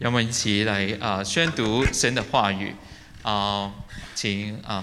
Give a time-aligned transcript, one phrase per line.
[0.00, 2.74] 让我们一起来啊宣读神的话语
[3.22, 3.70] 啊，
[4.14, 4.82] 请啊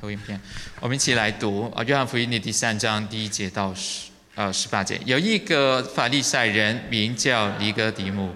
[0.00, 0.40] 投影片，
[0.78, 5.00] 我们一起来读啊约翰福音的第三章第一节到十呃十八节。
[5.04, 8.32] 有一个法利赛人名叫尼哥底母，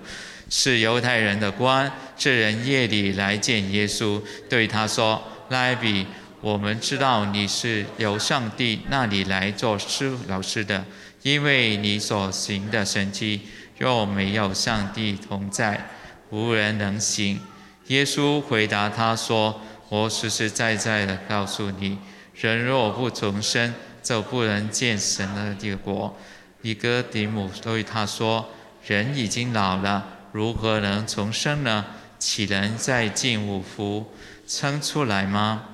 [0.51, 1.91] 是犹太人的官。
[2.17, 4.21] 这人夜里来见耶稣，
[4.51, 6.05] 对他说：“拉比，
[6.41, 10.85] 我们知道你是由上帝那里来做师老师的，
[11.23, 13.43] 因为你所行的神迹，
[13.79, 15.89] 若没有上帝同在，
[16.31, 17.41] 无人能行。”
[17.89, 21.99] 耶稣回答他说：“我实实在在的告诉你，
[22.35, 26.17] 人若不重生，就不能见神的这个国。”
[26.63, 28.49] 尼哥底母对他说
[28.87, 31.85] ：“人已经老了，如何能重生呢？”
[32.19, 34.11] 岂能再进五福
[34.47, 35.65] 生出来吗？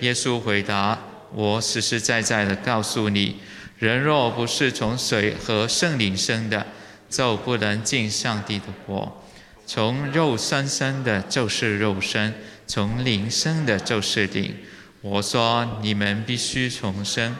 [0.00, 0.98] 耶稣回答
[1.34, 3.36] ：“我实实在在的告诉你，
[3.78, 6.66] 人若不是从水和圣灵生的，
[7.10, 9.21] 就不能进上帝的国。
[9.66, 12.32] 从肉身生的，就是肉身；
[12.66, 14.54] 从灵生的，就是灵。
[15.00, 17.36] 我说你们必须重生。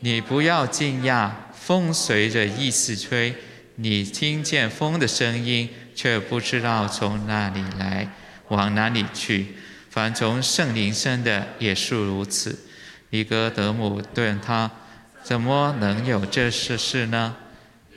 [0.00, 3.34] 你不要惊讶，风随着意思吹，
[3.76, 8.08] 你听见风的声音。”却不知道从哪里来，
[8.48, 9.48] 往哪里去。
[9.90, 12.58] 凡从圣灵生的也是如此。
[13.10, 14.70] 尼哥德姆问他
[15.22, 17.36] ：“怎么能有这事事呢？”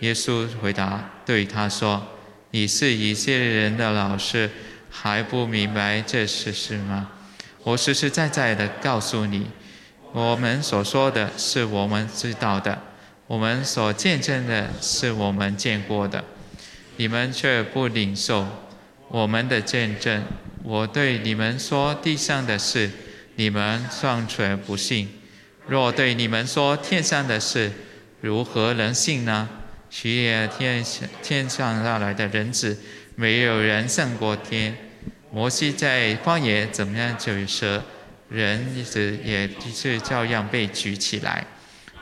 [0.02, 2.06] 耶稣回答对他说
[2.56, 4.48] ：“你是以色列人的老师，
[4.88, 7.10] 还不明白这事实吗？
[7.64, 9.48] 我实实在在的告诉你，
[10.12, 12.80] 我们所说的是我们知道的，
[13.26, 16.24] 我们所见证的是我们见过的。”
[16.98, 18.48] 你们却不领受
[19.08, 20.24] 我们的见证。
[20.62, 22.92] 我对你们说地上的事，
[23.36, 25.08] 你们尚且不信；
[25.66, 27.72] 若对你们说天上的事，
[28.22, 29.50] 如何能信呢？
[29.96, 32.76] 许也天上天上下来的人子，
[33.16, 34.76] 没有人胜过天。
[35.32, 37.80] 摩西在旷野怎么样就说，
[38.28, 41.46] 人子也是照样被举起来，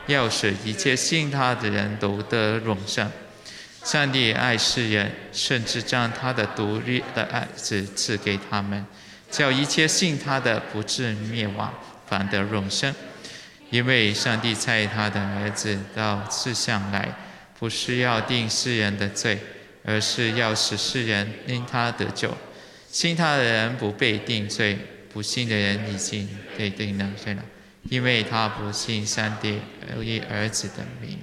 [0.06, 3.10] 要使一切信他的人都得永生。
[3.84, 8.86] 上帝爱世人，甚至将他的独立的爱子赐给他们，
[9.30, 11.70] 叫一切信他的不至灭亡，
[12.06, 12.94] 反得永生。
[13.68, 17.08] 因为上帝差他的儿子到世上来，
[17.62, 19.38] 不是要定世人的罪，
[19.84, 22.36] 而是要使世人因他得救。
[22.90, 24.76] 信他的人不被定罪，
[25.12, 26.28] 不信的人已经
[26.58, 27.44] 被定了罪了，
[27.88, 31.20] 因为他不信上帝而以儿子的名。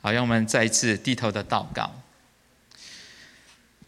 [0.00, 1.92] 好，让我们再次低头的祷告。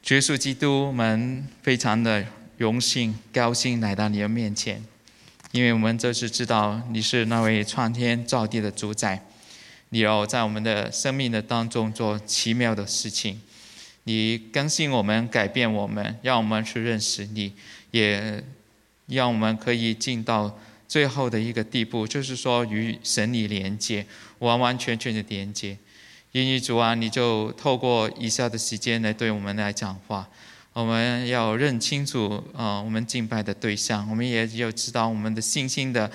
[0.09, 2.23] 耶稣基督，们非常的
[2.59, 4.85] 荣幸、高兴来到你的面前，
[5.53, 9.25] 因为我们这次知道你是那位创天造地的主宰，
[9.95, 13.41] 你要在我们的生命的当中做奇妙的事情，
[14.03, 17.53] 你更新我们、改变我们，让我们去认识你，
[17.93, 18.43] 也
[19.07, 24.05] 让我们可以进到最后的一个地步，就是说与神你连接，
[24.41, 25.79] 完完全全的连接。
[26.33, 30.29] 因为主啊，你就透过以下的时间来对我们来讲话。
[30.73, 36.11] 我们要认清楚啊，我们敬拜的对象，我们也要知道我们的信心的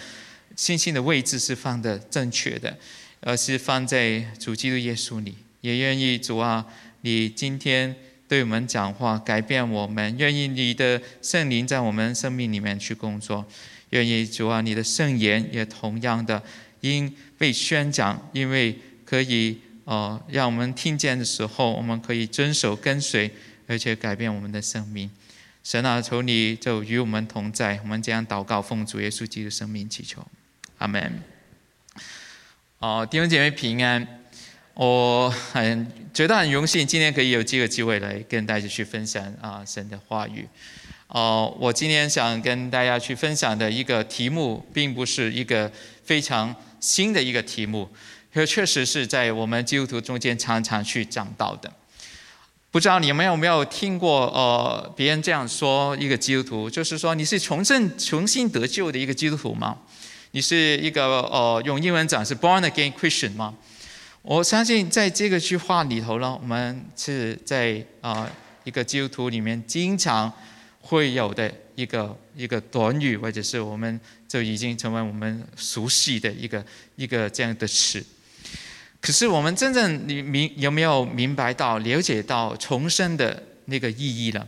[0.58, 2.78] 信心的位置是放的正确的，
[3.22, 5.36] 而是放在主基督耶稣里。
[5.62, 6.66] 也愿意主啊，
[7.02, 7.96] 你今天
[8.28, 13.46] 对我们讲话，改变我们，愿意你的圣灵在我们生命里面去工作。
[13.90, 16.42] 愿意主啊，你的圣言也同样的
[16.82, 19.60] 因被宣讲，因为可以。
[19.86, 23.32] 哦，让我们听见的时候，我们可以遵守跟随，
[23.66, 25.10] 而且改变我们的生命。
[25.64, 27.80] 神啊，求你就与我们同在。
[27.82, 30.24] 我们这样祷告，奉主耶稣基督生命祈求，
[30.78, 31.39] 阿门。
[32.80, 34.08] 哦，弟兄姐妹平安。
[34.74, 40.48] 我很觉得很荣幸，今天可以有这个机会来跟大家去分享啊神的话语。
[41.08, 45.70] 哦，我今天想跟大家去分享的一个题目，并不是一个
[46.06, 47.90] 非常新的一个题目。
[48.34, 51.70] 这确实是在我们基督徒中间常常去讲到的。
[52.72, 59.80] 不知道你们有没有听过，呃，别人这样说一个基督徒，就是说你是重生、重新得救的一个基督徒吗？
[60.32, 63.56] 你是一个呃，用英文讲是 born again Christian 吗？
[64.22, 68.30] 我相信在这个句话里头呢，我们是在啊
[68.64, 70.32] 一个基督徒里面经常
[70.82, 76.64] 会有的一个一个短语，或者是我们就已经成为我们熟悉的一个
[76.96, 78.06] 一个这样的词。
[79.02, 84.48] 可是我们真正你明有没有明白到、了解到重生的那个意义呢？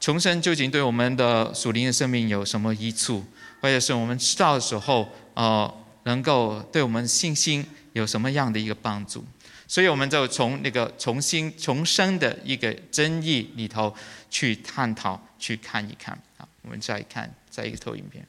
[0.00, 3.24] 重生究竟对我们的属灵的生命有什么益处，
[3.60, 5.72] 或者是我们知道的时候，呃，
[6.04, 9.24] 能够对我们信心有什么样的一个帮助？
[9.68, 13.92] 所以我们就从那个重新重生的一个争议里头
[14.30, 16.16] 去探讨、去看一看。
[16.36, 18.24] 好，我们再看再一个投影片。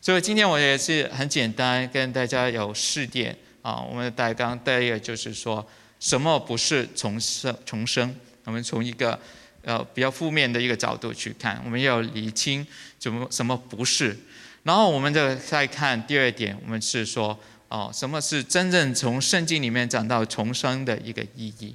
[0.00, 5.64] 所以今天我也是很简单跟大家有试点啊，我们的大纲第一个就是说
[6.00, 7.56] 什么不是重生？
[7.64, 9.16] 重生，我们从一个
[9.62, 12.66] 呃比较负面的一个角度去看，我们要理清
[12.98, 14.18] 怎么什么不是。
[14.62, 17.38] 然后我们就再看第二点，我们是说
[17.68, 21.74] 哦，什么是真正从圣经里面讲到重生的一个意义？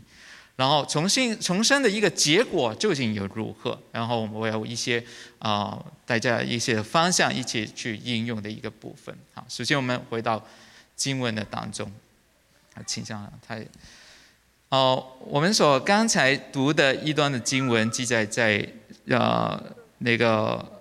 [0.56, 3.80] 然后重新重生的一个结果究竟有如何？
[3.92, 5.04] 然后我们有一些
[5.38, 9.16] 啊，大家一些方向一起去应用的一个部分。
[9.36, 10.44] 好，首先我们回到
[10.96, 11.92] 经文的当中，
[12.74, 13.64] 啊，请向太
[14.70, 18.68] 哦，我们所刚才读的一段的经文记载在
[19.10, 19.62] 呃
[20.00, 20.77] 那个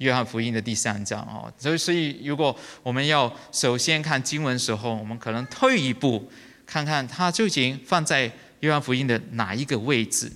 [0.00, 6.30] 约翰福音的第三章哦，所以所以如果我们要首先看经文时候，我们可能退一步
[6.66, 8.30] 看看它究竟放在。
[8.60, 10.30] 约翰福音的哪一个位置？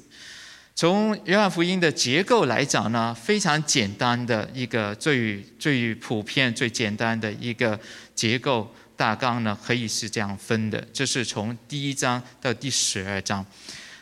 [0.74, 7.78] 从约翰福音的结构来讲呢，非常简单的一个最最普遍、最简单的一个
[8.14, 13.44] 结构大纲呢，可以是这样分的：就是从第一章到第十二章，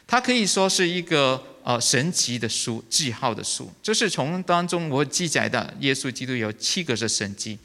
[0.07, 3.71] 它可以说是一个呃神奇的书、记号的书。
[3.83, 7.59] 就是从当中我记载的耶稣基督有七个是神迹，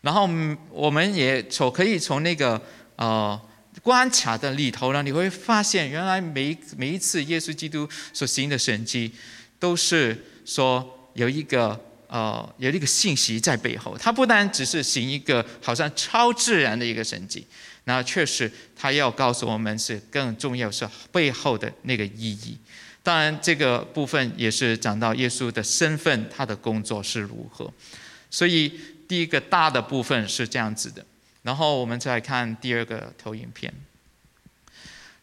[0.00, 0.28] 然后
[0.70, 2.60] 我们也从可以从那个
[2.96, 3.40] 呃。
[3.82, 9.10] 关卡的里头呢，你会发现，原来每每一次耶稣基督所行的神迹，
[9.58, 13.96] 都是说有一个呃有一个信息在背后。
[13.96, 17.46] 他不单只是行一个好像超自然的一个神迹，
[17.84, 22.58] 那确实他要告诉我们是更重要是背后的那个意义。
[23.02, 27.68] 当然，这个部分也是讲到耶稣的身份，他的工作是如何。
[28.30, 28.72] 所以
[29.08, 31.04] 第一个大的部分是这样子的。
[31.42, 33.72] 然后我们再看第二个投影片。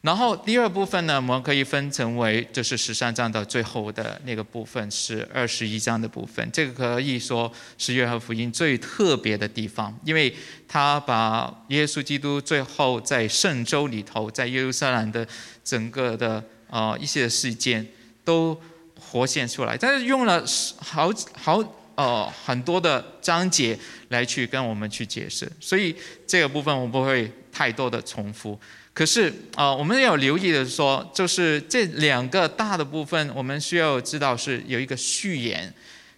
[0.02, 6.50] 然后第二部分呢，我们可以分成为就是十三章的最后的那个部分，是二十一章的部分。
[6.54, 10.34] 这个可以说是约翰福音最特别的地方，因为
[10.70, 15.28] 他把耶稣基督最后在圣周里头，在耶路撒冷的
[15.66, 17.86] 整个的呃一些事件
[18.24, 18.60] 都
[19.00, 20.44] 活现出来，但是用了
[20.78, 21.76] 好好。
[22.00, 23.78] 呃，很多的章节
[24.08, 25.94] 来去跟我们去解释，所以
[26.26, 28.58] 这个部分我不会太多的重复。
[28.94, 35.74] 可是呃，我们要留意的说，就是这两个大的部分，我们需要知道是有一个序言，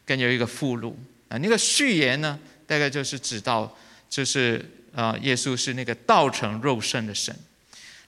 [0.06, 0.96] 跟有一个附录
[1.30, 1.38] 啊。
[1.40, 2.38] 那个序言呢，
[2.68, 3.76] 大概就是指到
[4.08, 4.64] 就是
[4.94, 7.36] 呃，耶稣是那个道成肉身的神。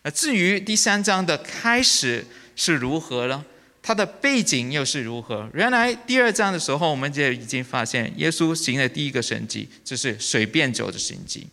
[0.04, 3.44] 那至于第三章的开始是如何呢？
[3.82, 5.50] 它的背景又是如何？
[5.54, 11.48] 原来第二章的时候，我们就已经发现，耶稣行的第一个神迹就是水变酒的神迹。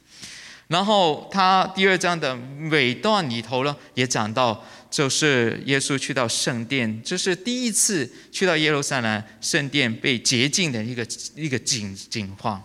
[0.68, 2.38] 然后他第二章的
[2.70, 11.04] 尾段里头呢，也讲到，就是耶稣去到圣殿，就是第一次去到耶路撒冷圣殿被洁净的一个
[11.34, 12.62] 一个景景况。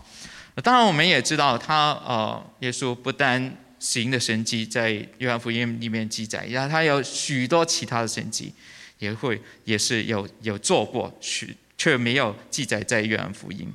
[0.64, 8.52] 当然，我们也知道，他呃，耶稣不单行的神迹在约翰福音里面记载，然后他有许多其他的神迹。
[8.98, 11.46] 也会也是有有做过，却
[11.78, 13.68] 却没有记载在约翰福音。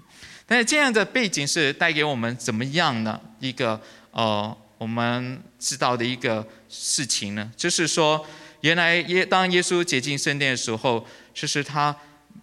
[0.46, 3.20] 但是这样的背景是带给我们怎么样呢？
[3.38, 3.78] 一个
[4.12, 8.26] 呃，我们知道的一个事情呢，就是说，
[8.62, 11.94] 原来耶当耶稣接近圣殿的时候，其实他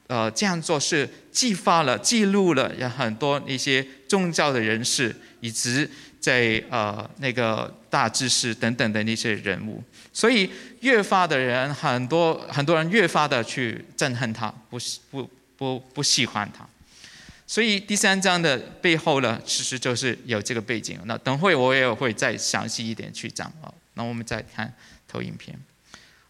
[0.06, 5.90] 呃这样做是激发了、记录了有很多一些宗教的人士，以及
[6.28, 9.82] 在呃那个大知识等等的那些人物。
[10.12, 10.50] 所以
[10.82, 14.78] 越发的人很多，很多人越发的去憎恨他，不
[15.10, 16.68] 不不不喜欢他。
[17.46, 21.00] 所以第三章的背后呢，其实就是有这个背景。
[21.06, 23.72] 那等会我也会再详细一点去讲啊。
[23.94, 24.74] 那我们再看
[25.08, 25.58] 投影片，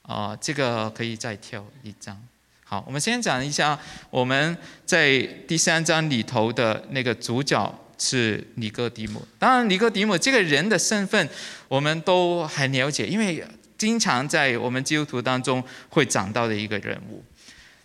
[0.04, 2.16] 啊，这个可以再跳一张。
[2.64, 9.26] 好，我们先讲一下我们在第三章里头的那个主角是尼哥底母。
[9.38, 11.30] 当然，尼哥底母这个人的身份
[11.68, 13.44] 我们都很了解，因为。
[13.78, 17.24] 经常在我们基督徒当中会讲到的一个人物，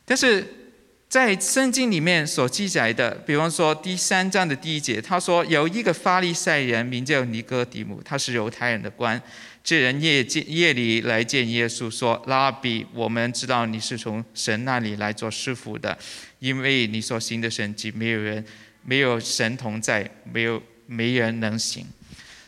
[0.07, 0.43] 但是
[1.07, 9.21] 在圣经里面所记载的，比方说第三章的第一节，他说有一个法利赛人名叫尼哥底母，他是犹太人的官，
[9.63, 15.99] 这人夜见夜里来见耶稣，说拉比，我们知道你是从神那里来做师傅的，
[16.39, 18.43] 因为你所行的神迹，没有人
[18.85, 21.87] 没有神同在，没有没人能行，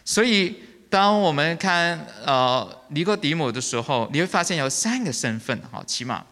[0.05, 0.55] 所以。
[0.91, 6.25] 当我们看呃尼哥底母的时候，你会发现有三个身份哈，起码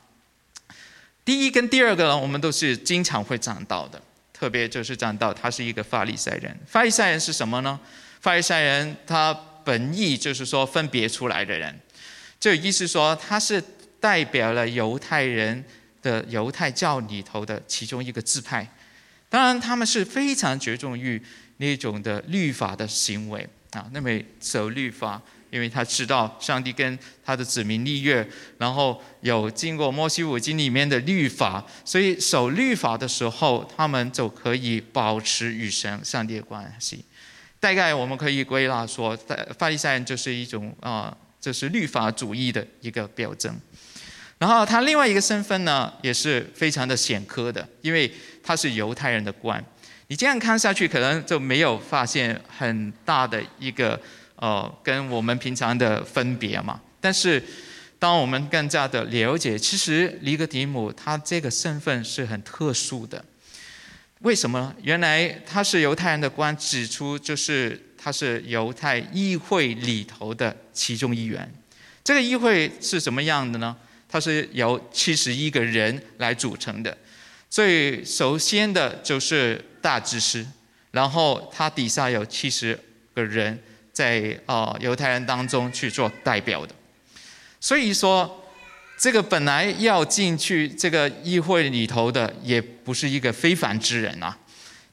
[1.25, 4.01] 第一跟第二个呢，我们都是经常会讲到的，
[4.33, 6.57] 特别就是讲到他是一个法利赛人。
[6.65, 7.81] 法利赛人是什么呢？
[8.21, 11.77] 法利赛人他本意就是说分别出来的人，
[12.39, 13.61] 就意思说他是
[13.99, 15.65] 代表了犹太人
[16.03, 18.65] 的犹太教里头的其中一个支派。
[19.33, 21.19] 当然，他们是非常着重于
[21.57, 24.11] 那种的律法的行为啊，那么
[24.43, 37.03] 守律法，因为他知道上帝跟他的子民立约，然后有经过摩西五经里面的律法，所以守律法的时候，他们就可以保持与神上帝的关系。
[37.59, 39.17] 大概我们可以归纳说，
[39.59, 43.59] 法利赛人就是一种啊，这是律法主义的一个表征。
[44.43, 48.13] 然后他另外一个身份呢，也是非常的显科的，因为。
[48.45, 49.65] 他是犹太人的官，
[50.09, 53.97] 你这样看下去，可能就没有发现很大的一个
[54.35, 56.81] 呃，跟我们平常的分别嘛。
[57.01, 57.41] 但是，
[58.01, 63.25] 当我们更加的了解，其实尼格迪姆他这个身份是很特殊的。
[64.23, 64.75] 为什么？
[64.83, 71.49] 原来他是犹太人的官，指出就是他是犹太议会里头的其中一员。
[72.03, 73.77] 这个议会是什么样的呢？
[74.13, 76.95] 它是由七十一个人来组成的。
[77.49, 80.47] 最首先的就是大祭司，
[80.91, 82.79] 然后他底下有七十
[83.15, 83.59] 个人
[83.91, 86.75] 在啊犹太人当中去做代表的，
[87.59, 88.45] 所以说
[88.99, 94.37] 这个本来要进去这个议会里头的，也不是一个非凡之人啊。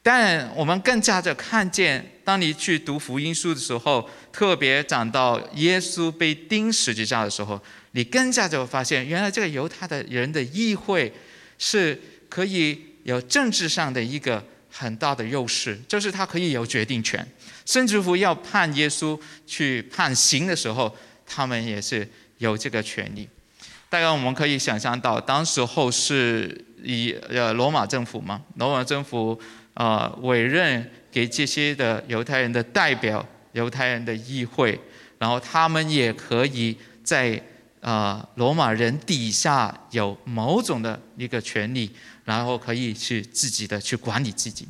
[0.01, 7.61] 但我们更加的看见，当你去读福音书的时候，特别讲到耶稣被钉十字架的时候，
[7.91, 11.11] 你跟下就发现，原来这个犹太的人的议会
[11.57, 11.99] 是。
[12.29, 17.27] 可以有政治上的一个很大的优势，就是他可以有决定权，
[17.65, 23.27] 甚至乎要判耶稣去判刑的时候，他们也是有这个权利。
[23.89, 29.41] 大概我们可以想象到，当时候是以呃罗马政府嘛，罗马政府
[29.73, 34.79] 呃委任给这些的犹太人的代表，犹太人的议会，
[35.17, 37.41] 然后他们也可以在
[37.81, 41.91] 啊罗马人底下有某种的一个权利。
[42.25, 44.67] 然后可以去自己的去管理自己，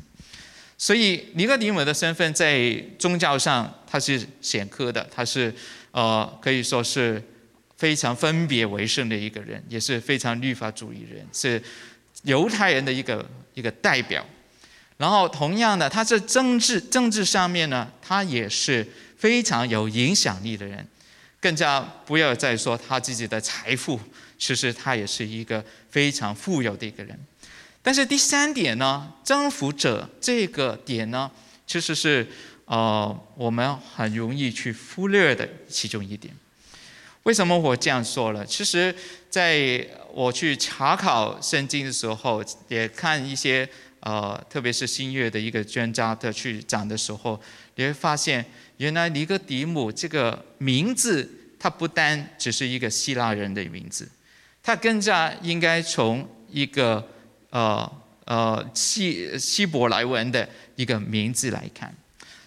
[0.78, 5.54] 所以尼哥底母的身份在宗教上他是显赫的，他是
[5.90, 7.22] 呃可以说是
[7.76, 11.62] 非常分别为圣的一个人，也是非常律法主义人，是
[12.22, 14.24] 犹太人的一个一个代表。
[14.96, 18.88] 然后同样的，他在政治政治上面呢，他也是
[19.18, 20.88] 非常有影响力的人，
[21.40, 23.98] 更加不要再说他自己的财富，
[24.38, 27.18] 其实他也是一个非常富有的一个人。
[27.82, 31.30] 但是第三点呢，征服者这个点呢，
[31.66, 32.26] 其实是
[32.66, 36.34] 呃我们很容易去忽略的其中一点。
[37.22, 38.44] 为什么我这样说了？
[38.44, 38.94] 其实
[39.28, 43.68] 在我去查考圣经的时候，也看一些
[44.00, 47.40] 呃，特别是新约的一个专家的去讲的时候，
[47.74, 48.44] 你会发现，
[48.80, 54.10] 原来尼哥底母这个名字，它不单只是一个希腊人的名字，
[54.62, 57.06] 它更加应该从一个。
[57.50, 57.92] 呃
[58.26, 61.92] 呃，希希伯来文的一个名字来看，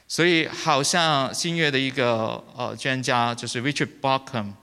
[0.08, 4.54] 所以好像新约的一个呃专家就是 Richard Bauckham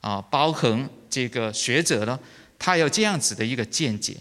[0.00, 2.18] 啊，包恒这个学者呢，
[2.58, 4.16] 他有这样子的一个见解，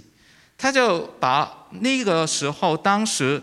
[0.57, 3.41] 他就把那个时候当时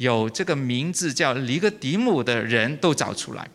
[0.00, 3.46] 有这个名字叫尼格迪姆的人都找出来，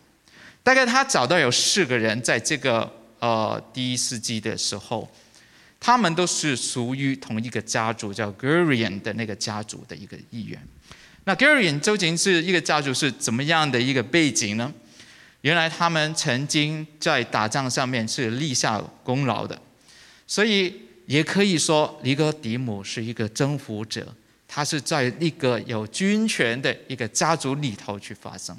[0.62, 2.88] 大概他找到有四个人在这个
[3.18, 5.10] 呃第一世纪的时候。
[5.78, 10.58] 他们都是属于同一个家族，叫 Gurian 的那个家族的一个一员。
[11.24, 14.72] 那 Gurian 究竟是一个家族是怎么样的一个背景呢？
[15.42, 19.60] 原来他们曾经在打仗上面是立下功劳的，
[20.26, 20.74] 所以
[21.04, 24.12] 也可以说尼哥底姆是一个征服者，
[24.56, 28.56] 他是在一个有军权的一个家族里头去发生。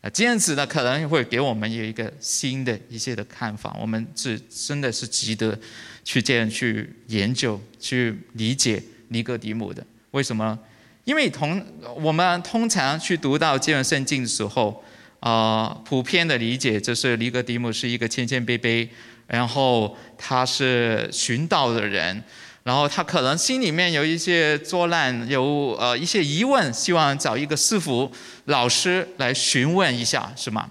[0.00, 3.76] 啊，这样子呢，可能会给我们有一个新的一些的看法。
[3.78, 5.58] 我们是真的是值得
[6.02, 9.86] 去这样去研究、去理解尼哥底母的。
[10.12, 10.58] 为什么？
[11.04, 11.62] 因为同
[11.96, 14.82] 我们通常去读到这段圣经的时候，
[15.18, 18.88] 啊，普遍的理解就是尼哥底母是一个谦谦卑卑，
[19.26, 22.24] 然后他是寻道的人。
[22.62, 28.12] 然后他可能心里面有一些作难，有呃一些疑问，希望找一个师傅、
[28.44, 30.68] 老师来询问一下，是吗？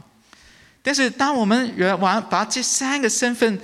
[0.84, 3.60] 但是当我们原完把这三个身份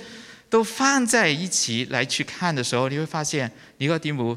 [0.50, 4.36] 都放在一起来去看的时候，你会发现尼哥底姆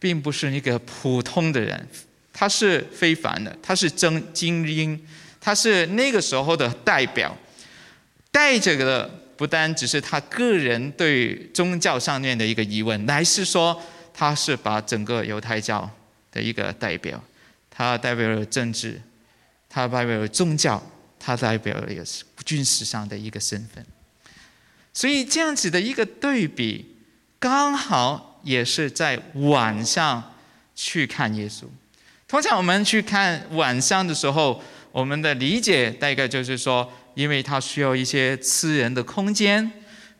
[0.00, 1.88] 并不是一个普通的人，
[2.32, 5.00] 他是非凡的，他是真精英，
[5.40, 7.36] 他是那个时候的代表，
[8.32, 9.19] 带着的。
[9.40, 13.80] 不单只是他个人对宗教上面的一个疑问，乃是说
[14.12, 15.90] 他是把整个犹太教
[16.30, 17.18] 的一个代表，
[17.70, 19.00] 他代表了政治，
[19.66, 20.82] 他代表了宗教，
[21.18, 23.82] 他代表了也是军事上的一个身份。
[24.92, 26.96] 所以这样子的一个对比，
[27.38, 30.34] 刚好也是在晚上
[30.74, 31.64] 去看耶稣。
[32.28, 39.70] 通常我们去看晚上的时候，我们的理解大概就是说，因为他需要一些私人的空间，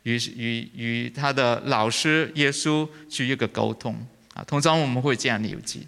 [0.05, 3.95] 与与与他的老师耶稣去一个沟通
[4.35, 4.45] 啊。
[4.45, 5.81] 通常我们会这样理解。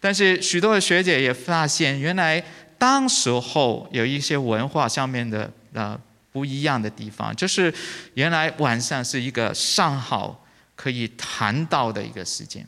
[0.00, 2.42] 但是许多的学姐也发现，原来
[2.78, 6.00] 当时候有一些文化上面的呃。
[6.34, 7.72] 不一样的地方，就是
[8.14, 10.44] 原来晚上是一个上好
[10.74, 12.66] 可以谈到的一个时间，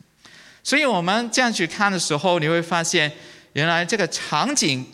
[0.63, 3.11] 所以我们这样去看的时候，你会发现
[3.51, 4.85] 原来这个场景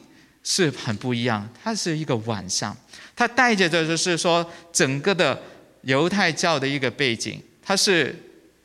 [0.43, 1.49] 是很不一样。
[1.63, 2.75] 它是一个晚上，
[3.15, 5.41] 它带着的就是说整个的
[5.81, 8.15] 犹太教的一个背景，他是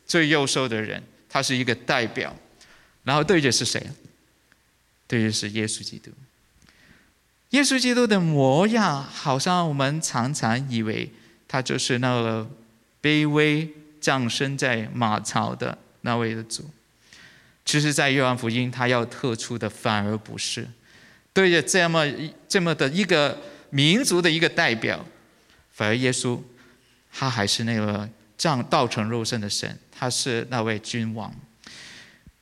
[0.05, 2.35] 最优秀的人，他是一个代表，
[3.03, 3.85] 然后对着是谁？
[5.07, 6.11] 对着是耶稣基督。
[7.49, 11.11] 耶稣基督的模样，好像我们常常以为
[11.47, 12.47] 他就是那个
[13.01, 13.67] 卑微
[13.99, 16.69] 降生在马槽的那位的主。
[17.65, 20.67] 其实，在约翰福音，他要特出的反而不是
[21.33, 23.37] 对着这么一这么的一个
[23.69, 25.05] 民族的一个代表，
[25.71, 26.39] 反而耶稣
[27.11, 31.33] 他还是那个降道成肉身的神，他是那位君王。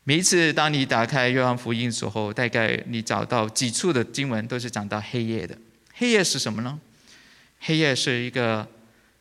[0.03, 5.57] 每一次当你打开约翰福音的时候，大概你找到几处的经文都是讲到黑夜的。
[5.93, 6.79] 黑夜是什么呢？
[7.59, 8.65] 黑夜是一个，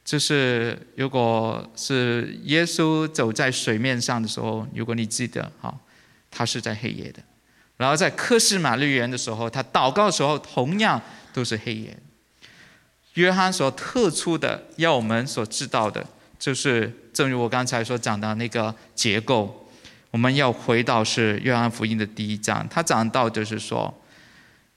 [0.05, 5.77] 就是如果是耶稣走在水面上的时候，如果你记得，哈，
[6.31, 7.21] 他是在黑夜的。
[7.77, 11.01] 然后在科斯玛绿园的时候，他祷告的时候同样
[11.33, 11.97] 都是黑夜。
[13.15, 16.07] 约翰所特出的，要我们所知道的，
[16.39, 19.63] 就是正如我刚才所讲的那个结构。
[20.13, 23.93] 我们要回到是约翰福音的第一章，他讲到就是说，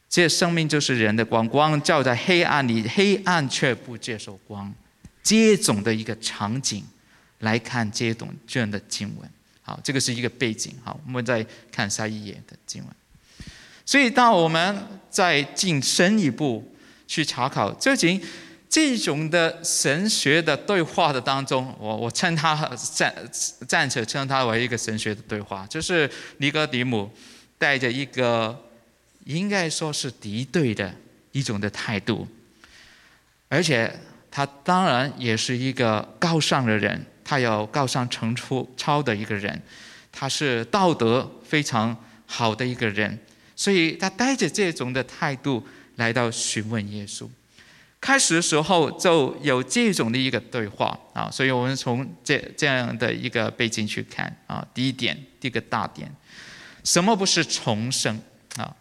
[0.10, 4.74] 这生命就是人的光，光照在黑暗里，黑暗却不接受光，
[5.24, 6.84] 这种的一个场景
[7.40, 9.30] 来看这种这样的经文。
[9.70, 10.74] 好，这个是一个背景。
[10.84, 12.92] 好，我们再看下一页的经文。
[13.86, 14.76] 所以，当我们
[15.12, 16.76] 再进深一步
[17.08, 18.20] 去查考，究竟。
[18.72, 23.12] 这种的神学的对话的当中，我我称他暂
[23.68, 27.12] 暂且称他为一个神学的对话，就是尼哥底姆
[27.58, 28.56] 带着一个
[29.26, 30.94] 应该说是敌对的
[31.32, 32.28] 一种的态度，
[33.48, 33.92] 而且
[34.30, 39.62] 他当然也是一个高尚的人，他有高尚成出超的一个人，
[40.12, 43.20] 他是道德非常好的一个人，
[43.56, 45.64] 所以他带着这种的态度
[45.98, 47.30] 来到询问耶稣。
[48.02, 56.12] 开始的时候就有这种的一个对话啊，所以我们从这这样的一个背景去看啊，第一点，第一个大点，
[56.84, 58.20] 什么不是重生
[58.58, 58.76] 啊？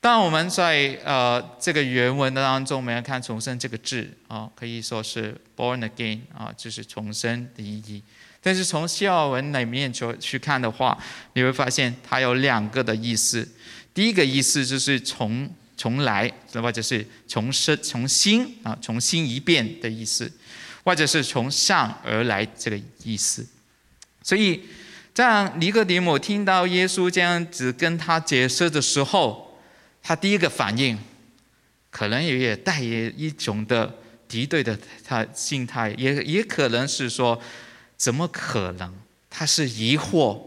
[0.00, 8.02] 当我们在呃这个原文的当中，我们要看“重生”这个字啊，可以说是 “born again” 啊，就是重生的意义。
[8.40, 10.96] 但是从希腊文里面去去看的话，
[11.34, 13.48] 你会发现它有两个的意思。
[13.92, 15.48] 第一个意思就是从。
[15.80, 20.28] 重来，那或者是重生、重新啊，重新一遍的意思，
[20.82, 23.46] 或者是从上而来这个意思。
[24.20, 24.60] 所以，
[25.14, 29.47] 这样尼哥底母听到耶稣这样子跟他解释的时候，
[30.08, 30.98] 他第一个反应，
[31.90, 33.94] 可能也也带有一种的
[34.26, 37.38] 敌对的他心态，也也可能是说，
[37.94, 38.90] 怎么可能？
[39.28, 40.40] 他是疑惑，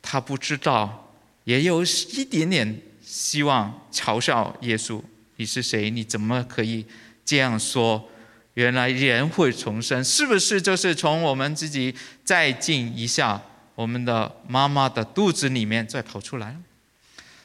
[0.00, 2.80] 他不知道，也有一点点。
[3.02, 5.02] 希望嘲笑耶稣，
[5.38, 5.90] 你是谁？
[5.90, 6.86] 你怎么可以
[7.24, 8.08] 这样说？
[8.54, 13.42] 原来人会重生，是不是就是从我们自己再进一下
[13.74, 16.56] 我们的妈妈的肚子里面再跑出来？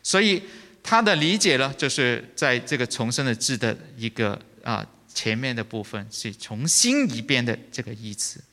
[0.03, 0.43] 所以
[0.89, 8.43] 他的理解呢，就是在这个重生的字的一个啊前面的部分是重新一遍的这个意思，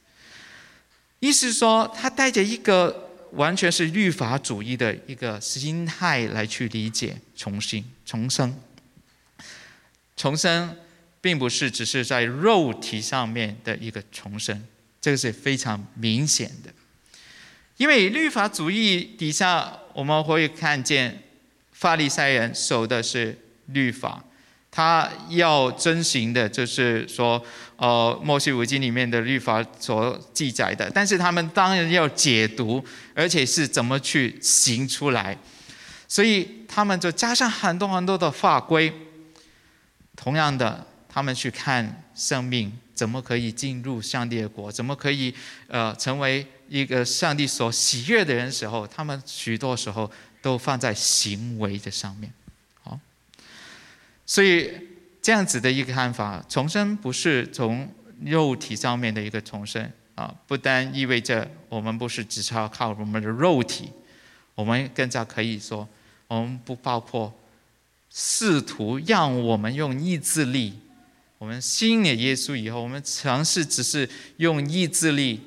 [1.20, 3.04] 意思说他带着一个。
[3.32, 8.56] 完全是律法主义的一个心态来去理解重新重生。
[10.16, 10.74] 重生
[11.20, 14.64] 并不是只是在肉体上面的一个重生，
[15.00, 16.72] 这个是非常明显的。
[17.76, 21.24] 因为律法主义底下，我们会看见
[21.78, 24.22] 法利赛人守的是律法。
[24.68, 27.42] 他要遵循的，就是说，
[27.76, 32.84] 呃，《摩西五经》里面的律法所记载的，但是他们当然要解读，
[33.14, 35.34] 而且是怎么去行出来，
[36.06, 38.92] 所以他们就加上很多很多的法规。
[40.14, 45.32] 同样的，他们去看生命怎么可以进入上帝的国，怎么可以
[45.68, 50.10] 呃成为一个上帝所喜悦的人时候，他们许多时候
[50.46, 52.32] 都放在行为的上面。
[52.84, 52.96] 好
[54.24, 54.70] 所以
[55.20, 63.90] 这样子的一个看法，重生不是从肉体上面的一个重生啊，不单意味着我们不是只是要靠我们的肉体，
[64.54, 65.88] 我们更加可以说，
[66.28, 67.36] 我们不包括
[68.08, 70.78] 试图让我们用意志力，
[71.38, 75.40] 我们信了耶稣以后，我们尝试只是用意志力，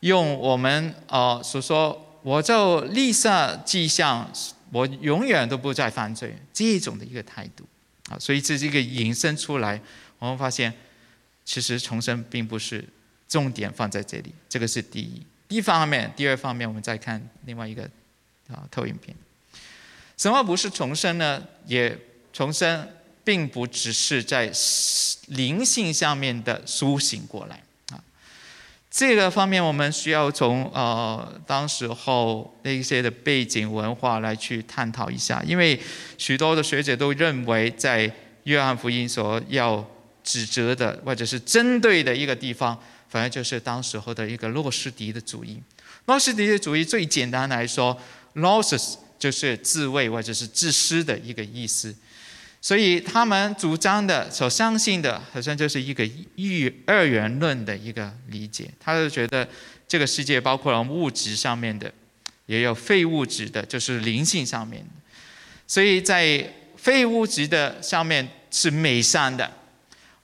[0.00, 4.30] 用我们呃所说，我就立下迹象。
[4.72, 7.64] 我永远都不再犯罪，这种的一个态度，
[8.08, 9.80] 啊，所以这是一个引申出来，
[10.20, 10.72] 我们发现，
[11.44, 12.88] 其实重生并不是
[13.28, 15.26] 重点放在这里，这个是第一。
[15.48, 17.82] 第一方面，第二方面，我们再看另外一个
[18.46, 19.16] 啊投影片。
[20.16, 21.42] 什么不是重生呢？
[21.66, 21.98] 也
[22.32, 22.88] 重生，
[23.24, 24.52] 并不只是在
[25.26, 27.60] 灵性上面的苏醒过来。
[28.90, 35.80] 这个方面，我们需要从呃当时候那些的背景文化来去探讨一下，因为
[36.18, 38.12] 许多的学者都认为，在
[38.44, 39.88] 约翰福音所要
[40.24, 42.76] 指责的或者是针对的一个地方，
[43.08, 45.62] 反而就是当时候的一个洛斯迪的主义。
[46.06, 47.96] 洛斯迪的主义最简单来说
[48.32, 51.94] l o s s s 就是自卫或者是自私的一个意思。
[52.60, 58.70] 所以他们主张的、所相信的，好像就是一个一二元论的一个理解。
[58.78, 59.48] 他就觉得
[59.88, 61.90] 这个世界包括了物质上面的，
[62.44, 64.90] 也有非物质的，就是灵性上面的。
[65.66, 69.50] 所以在非物质的上面是美善的，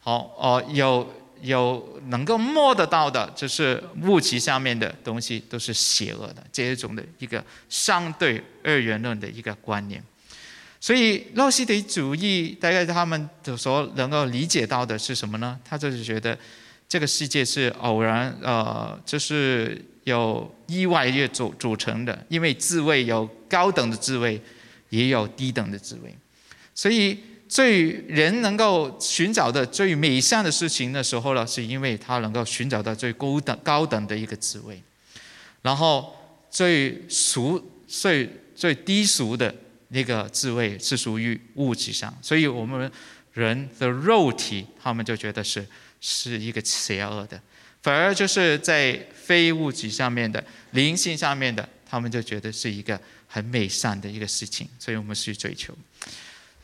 [0.01, 10.03] 好哦，有有能够摸得到的，就是物质上面的东西都是邪恶的，这一种的一个相对二元论的一个观念。
[10.87, 15.59] 所以，洛西迪主义大概他们所能够理解到的是什么呢？
[15.65, 16.39] 他就是觉得
[16.89, 22.25] 这个世界是偶然，呃，就是有意外乐组组成的。
[22.29, 24.41] 因为智慧有高等的智慧，
[24.91, 26.15] 也有低等的智慧。
[26.73, 27.19] 所以，
[27.49, 34.81] 最人能够寻找的最美善的事情的时候呢，是因为他能够寻找到最高等高等的一个智慧。
[35.63, 36.15] 然后，
[36.49, 39.53] 最俗、最最低俗的。
[39.89, 42.91] 那个智慧是属于物质上，所以我们
[43.33, 45.65] 人的肉体，他们就觉得是
[46.01, 47.39] 是一个邪恶的；
[47.83, 54.69] 反而就是在非物质上面的灵性上面的，他们就觉得是一个很美善的一个事情。
[54.79, 55.73] 所以我们去追求。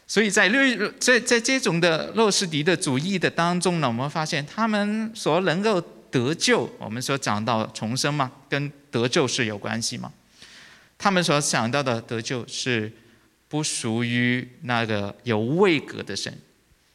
[0.09, 5.81] 所以在律在在这种的洛斯迪的主义的当中呢，我们发现他们所能够
[6.11, 10.13] 得救，我们说讲到重生嘛，跟得救是有关系嘛？
[10.99, 12.91] 他们所想到的得救是。
[13.53, 16.35] 不属于那个有位格的神，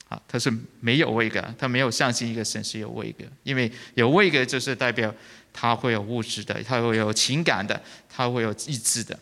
[0.08, 5.14] 啊，他是没有位格，他没有相信一个神是有位格，因为有位格就是代表
[5.54, 9.20] 他会有物质的，他会有情感的，他会有意志的。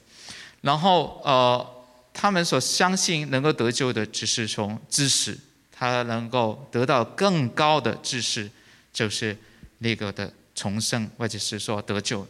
[0.62, 5.38] 然后呃，他们所相信能够得救的，只是从知识，
[5.74, 8.50] 他能够得到更高的知识，
[8.93, 9.38] 就是
[9.80, 12.26] 那个的重生，或者是说得救。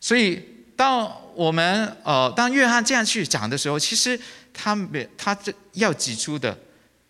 [0.00, 0.42] 所以。
[0.78, 4.18] 当我们呃，当约翰这样去讲的时候，其实
[4.54, 6.56] 他没他这要指出的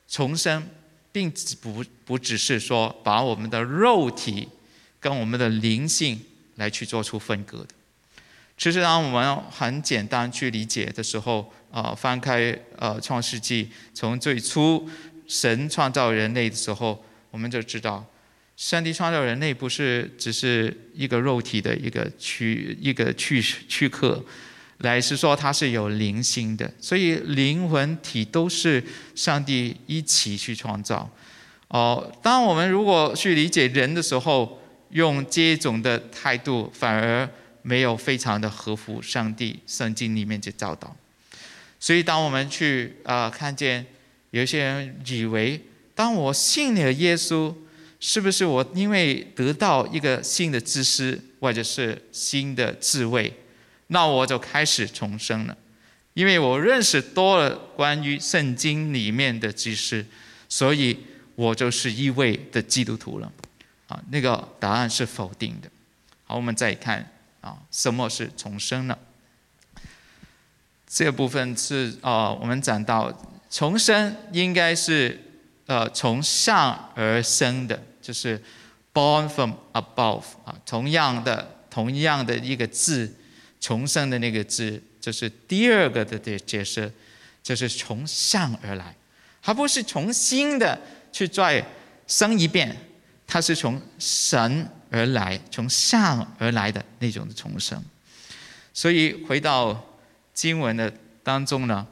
[0.09, 0.66] 重生，
[1.12, 4.48] 并不不只是说把我们的肉体
[4.98, 6.18] 跟我们的灵性
[6.54, 7.68] 来去做出分割的。
[8.57, 14.88] 其实当我们很简单去理解的时候，呃，翻开呃创世纪，从最初
[15.26, 18.02] 神创造人类的时候，我们就知道。
[18.59, 24.21] 上帝创造人类不是只是一个肉体的一个躯一个躯躯壳，
[24.79, 28.83] 来是说它是有灵性的，所以灵魂体都是
[29.14, 31.09] 上帝一起去创造。
[31.68, 37.31] 哦，当我们如果去理解人的时候，用这种的态度，反而
[37.62, 40.97] 没有非常的合乎上帝圣经里面的教导。
[41.79, 43.87] 所以当我们去啊看见
[44.33, 45.61] 有些人以为，
[45.94, 47.55] 当我信了耶稣。
[48.00, 53.32] 是不是我因为得到一个新的知识，或者是新的智慧，
[53.88, 55.56] 那我就开始重生了？
[56.14, 60.06] 因为我认识多了关于圣经里面的知识，
[60.48, 60.98] 所以
[61.34, 63.32] 我就是一位的基督徒了。
[63.88, 65.68] 啊，那个答案是否定的。
[66.24, 68.96] 好，我们再看啊，什么是重生呢？
[70.87, 73.12] 这部分是啊，我们讲到
[73.50, 75.20] 重生应该是
[75.66, 77.82] 呃从上而生的。
[78.09, 78.42] 就是
[78.94, 83.14] born from above 啊，同样的同样的一个字，
[83.61, 86.90] 重生的那个字，就是第二个的解解释，
[87.42, 88.97] 就是从上而来，
[89.42, 90.81] 而不是从新的
[91.12, 91.62] 去再
[92.07, 92.75] 生一遍，
[93.27, 97.79] 它是从神而来，从上而来的那种的重生。
[98.73, 99.79] 所以回到
[100.33, 100.90] 经文的
[101.23, 101.87] 当中呢，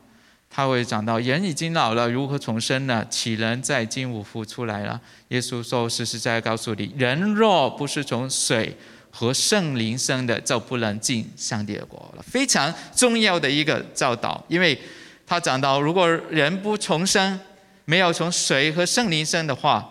[0.56, 3.06] 他会讲到人已经老了，如何重生呢？
[3.10, 4.98] 岂能再进五复出来了？
[5.28, 8.74] 耶稣说：“实实在在告诉你，人若不是从水
[9.10, 14.80] 和圣灵生的，就不能进上帝的国了。”非常重要的一个教导，因为
[15.26, 17.38] 他讲到，如果人不重生，
[17.84, 19.86] 没有从水和圣灵生的话，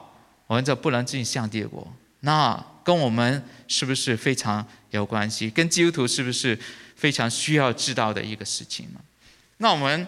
[0.47, 1.87] 我们就不能进上帝的国。
[2.21, 5.47] 那跟我们是不是非常有关系？
[5.47, 6.57] 跟基督徒是不是
[6.95, 8.99] 非常需要知道的一个事情呢？
[9.57, 10.07] 那我们。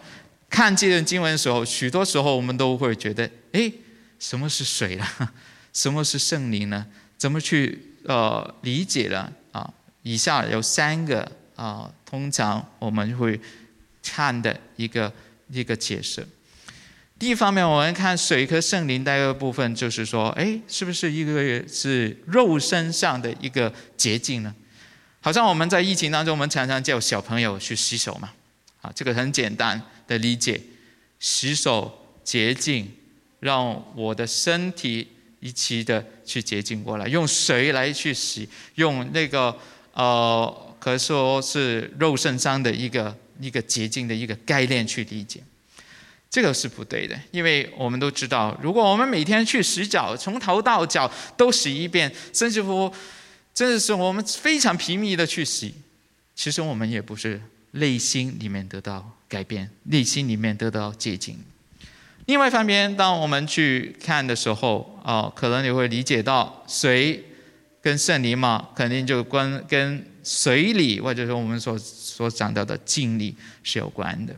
[0.50, 3.72] 看这段经文的时候，许多时候我们都会觉得，哎，
[4.20, 5.06] 什么是水呢？
[5.74, 6.86] 什么是圣灵呢？
[7.18, 9.32] 怎么去呃理解呢？
[9.52, 9.72] 啊，
[10.04, 13.40] 以下有三个啊，通常我们会
[14.04, 15.12] 看的一个
[15.52, 16.28] 一个解释。
[17.20, 24.56] 第一方面，我们看水和圣灵的一个部分，就是说，哎，是不是一个是肉身上的一个捷径呢？
[25.20, 28.32] 好像我们在疫情当中，我们常常叫小朋友去洗手嘛，
[28.82, 29.82] 啊，这个很简单。
[30.08, 30.62] 的理解，
[31.20, 32.92] 洗手洁净，
[33.40, 35.08] 让我的身体
[35.40, 39.56] 一起的去洁净过来，用水来去洗，用那个
[39.94, 45.42] 呃，可说是肉身上的一个一个洁净的一个概念去理解，
[46.30, 52.92] 这个是不对的，因为我们都知道，如果我们每天去洗脚，从头到脚都洗一遍，甚至乎
[53.54, 55.74] 真的是我们非常频密的去洗，
[56.36, 57.42] 其实我们也不是
[57.78, 59.14] 内心里面得到。
[59.30, 61.38] 改变内心里面得到接近。
[62.28, 67.26] 另外一方面，当我们去看的时候，啊，可能你会理解到水
[67.82, 74.34] 跟圣灵嘛，肯定就跟跟水里或者说我们所所讲到的静力是有关的。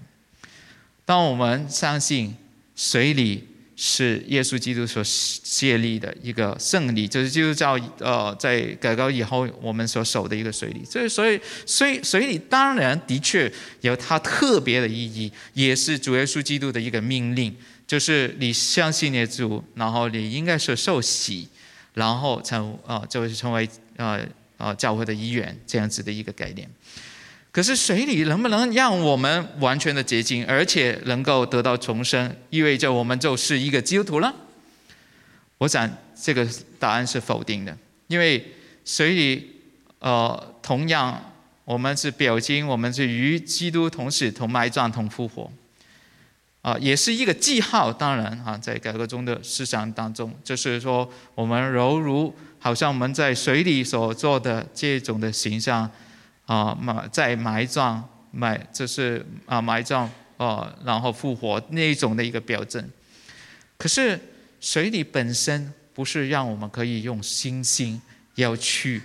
[1.05, 2.35] 当我们相信
[2.75, 3.48] 水里。
[3.81, 10.83] 是耶稣基督所设立的一个圣礼，就是基督教呃在改革以后我们所守的一个水礼。
[10.83, 17.55] 所以，所以所以水礼当然的确有它特别的意义，也是主耶稣基督的一个命令，
[17.87, 21.47] 就是你相信耶稣，然后你应该是受洗，
[21.93, 24.19] 然后成呃就是成为呃
[24.57, 26.69] 呃教会的一员这样子的一个概念。
[27.59, 34.33] 可是水里能不能让我们完全的洁净，而且能够得到重生，意味着我们就是一个基督徒了？
[35.57, 36.47] 我想这个
[36.79, 38.53] 答案是否定的，因为
[38.85, 39.57] 水里，
[39.99, 41.33] 呃，同样
[41.65, 45.51] 我们是表经，我们是与基督同死、同埋葬、同复活，
[46.61, 47.91] 啊，也是一个记号。
[47.91, 55.91] 当然啊，在改革中的思想当中，就是说我们犹如好像我们在水里所做的这种的形象。
[56.49, 62.83] 啊，埋在埋葬埋，就是啊埋葬啊，然后复活那一种的一个表征。
[63.77, 64.19] 可是
[64.59, 68.01] 水里本身不是让我们可以用星星
[68.33, 68.99] 要去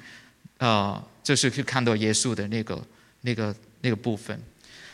[0.56, 2.82] 啊，就是去看到耶稣的那个
[3.20, 4.40] 那个那个部分。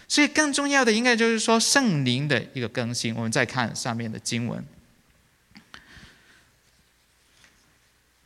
[0.08, 3.14] 所以更重要的应该就是说圣灵的一个更新。
[3.14, 4.64] 我们再看上面的经文。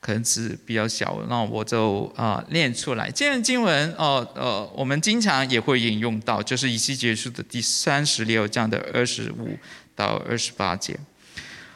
[0.05, 3.11] 可能是比较小，那我就啊念出来。
[3.11, 9.59] 这段经文哦呃，我们经常也会引用到，就是以西结书的第三十六章的二十五
[9.97, 10.95] 到二十八节。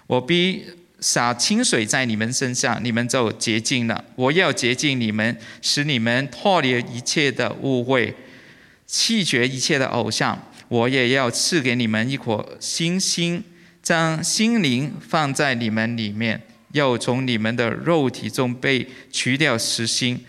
[0.06, 0.66] 我必
[1.00, 4.04] 洒清水在你们身上，你们就洁净了。
[4.14, 8.14] 我要洁净你们，使你们脱离一切的误会，
[8.86, 10.38] 弃绝一切的偶像。
[10.68, 13.42] 我也要赐给你们一颗新心，
[13.82, 16.42] 将心灵放在你们里面。
[16.78, 20.24] 要从你们的肉体中被除掉实心，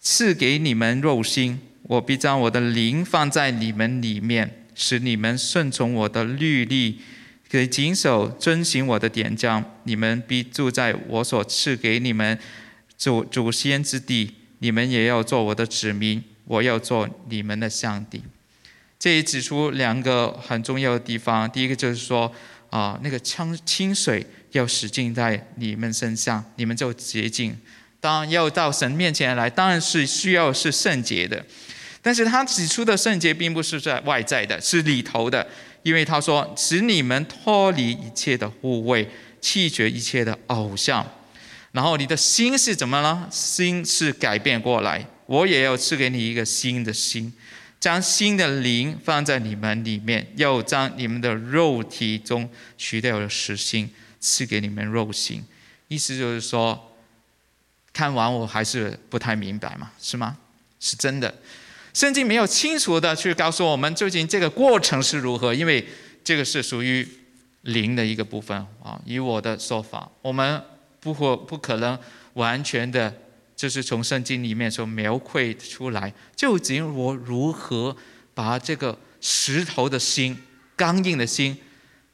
[0.00, 1.60] 赐给你们肉心。
[1.82, 7.00] 我必将我的灵放在你们里面，使你们顺从我的律例，
[7.48, 9.62] 给谨守遵行我的典章。
[9.82, 12.38] 你们必住在我所赐给你们
[12.96, 14.32] 祖祖先之地。
[14.60, 18.22] 你们也要做我的子民，我要做你们的上帝。
[18.98, 21.50] 这里指出两个很重要的地方。
[21.50, 22.32] 第一个就是说，
[22.70, 24.24] 啊，那个清清水。
[24.54, 27.56] 要使劲在你们身上，你们就洁净。
[28.00, 31.44] 当然要到神面前来，当然是需要是圣洁的。
[32.00, 35.46] 但是他指出的圣洁，并不是在外在的，是里头的。
[35.82, 39.08] 因为他说，使你们脱离一切的护卫，
[39.40, 41.06] 弃绝一切的偶像。
[41.72, 43.28] 然后你的心是怎么了？
[43.30, 45.04] 心是改变过来。
[45.26, 47.32] 我也要赐给你一个新的心，
[47.80, 53.90] 将新的灵放在你们里面，要将你们的肉体中去掉了实心。
[54.24, 55.44] 赐给你们肉心，
[55.88, 56.96] 意思就是说，
[57.92, 60.38] 看完我还是不太明白嘛，是吗？
[60.80, 61.34] 是真的，
[61.92, 65.86] 圣经没有清楚的去告诉我们究竟这个过程是如何，因为
[66.24, 67.06] 这个是属于
[67.60, 68.98] 灵的一个部分啊。
[69.04, 70.62] 以我的说法，我们
[71.00, 71.98] 不可不可能
[72.32, 73.14] 完全的，
[73.54, 77.94] 就是从圣经里面所描绘出来，究竟我如何
[78.32, 80.38] 把这个石头的心
[80.74, 81.56] 刚硬的心，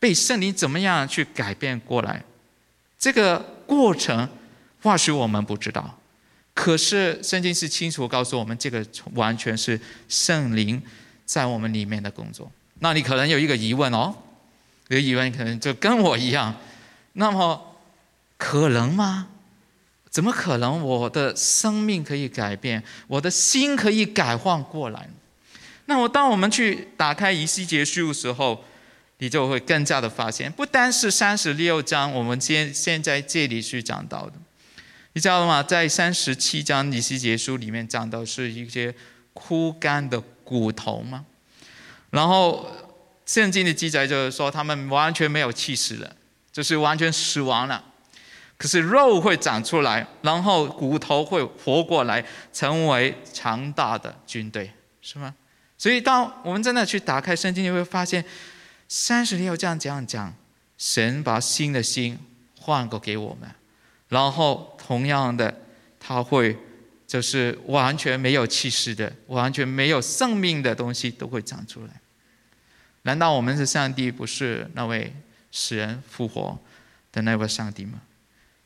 [0.01, 2.25] 被圣灵怎么样去改变过来？
[2.99, 4.29] 这个过程
[4.83, 5.99] 或许我们不知道，
[6.53, 8.85] 可是圣经是清楚告诉我们，这个
[9.15, 10.83] 完全是圣灵
[11.25, 12.51] 在我们里面的工作。
[12.81, 14.15] 那你可能有一个疑问哦，
[14.89, 16.55] 有疑问可能就跟我一样，
[17.13, 17.77] 那么
[18.37, 19.29] 可能吗？
[20.11, 25.09] 怎么可能我的生命可以改变，我的心可以改换过来？
[25.87, 28.65] 那我当我们去打开以西结书的时候，
[29.21, 34.33] 你就会更加的发现，不单是三十六章，我们现现在这里去讲到的，
[35.13, 35.63] 你知道吗？
[35.63, 38.95] 在三十七章以西结书里面讲到是一些
[39.35, 41.27] 枯干的骨头吗？
[42.09, 42.67] 然后
[43.27, 46.17] 圣经的记载就是说，他们完全没有气势了，
[46.51, 47.85] 就是完全死亡了。
[48.57, 55.35] 可是肉会长出来，然后骨头会活过来，成为强大的军队，是吗？
[55.79, 58.23] 所以，当我们真的去打开圣经，你会发现，
[58.93, 60.35] 三十六章这样讲，
[60.77, 62.19] 神把新的心
[62.59, 63.49] 换过给我们，
[64.09, 65.63] 然后同样的，
[66.01, 66.59] 他会
[67.07, 72.01] 就是完全没有气势的、完全没有生命的东西都会长出来。
[73.03, 75.15] 难道我们是上帝，不是那位
[75.53, 76.59] 使人复活
[77.13, 78.03] 的那位上帝吗？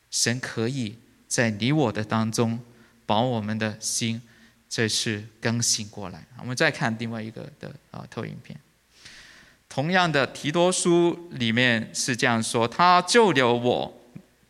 [0.09, 2.59] 神可以在你我的当中，
[3.05, 4.19] 把我们的心。
[4.67, 6.25] 这是更新过来。
[6.39, 8.59] 我们再看另外一个的啊投影片。
[9.75, 14.01] 同样的提多书里面是这样说：他救了我，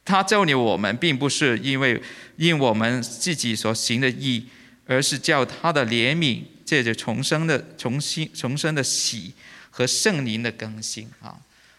[0.05, 1.99] 他救了我们，并不是因为
[2.37, 4.45] 因我们自己所行的义，
[4.85, 9.33] 而是叫他的怜悯借着重生的重新重生的喜
[9.71, 11.35] 和圣灵的更新啊。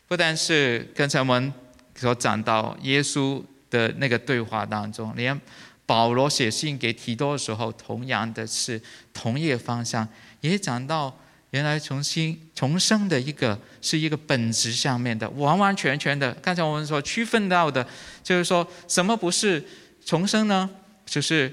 [0.09, 1.53] 不但是刚才我们
[1.95, 5.41] 所讲到耶稣的那个对话当中，连。
[5.87, 8.83] 保罗写信给提多的时候，同样的是
[9.15, 10.09] 同一个方向，
[10.41, 11.17] 也讲到
[11.57, 16.31] 原来重新重生的一个是一个本质上面的，完完全全的。
[16.43, 17.87] 刚才我们说区分到的，
[18.23, 19.65] 就是说什么不是
[20.05, 20.69] 重生呢？
[21.07, 21.51] 就是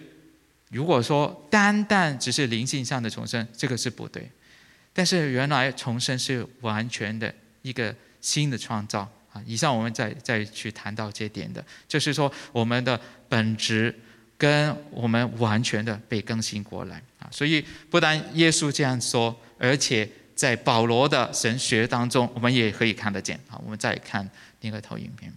[0.71, 4.29] 如果说单单只是灵性上的重生，这个是不对。
[4.91, 9.41] 但是原来重生是完全的一个新的创造啊！
[9.45, 13.97] 以上我们再再去谈到这点的，就是说我们的本质。
[14.35, 17.29] 跟我们完全的被更新过来啊！
[17.31, 19.33] 所以不但耶稣这样说，
[19.63, 23.55] 而且在保罗的神学当中，我们也可以看得见啊。
[23.63, 25.31] 我们再看另一个投影片，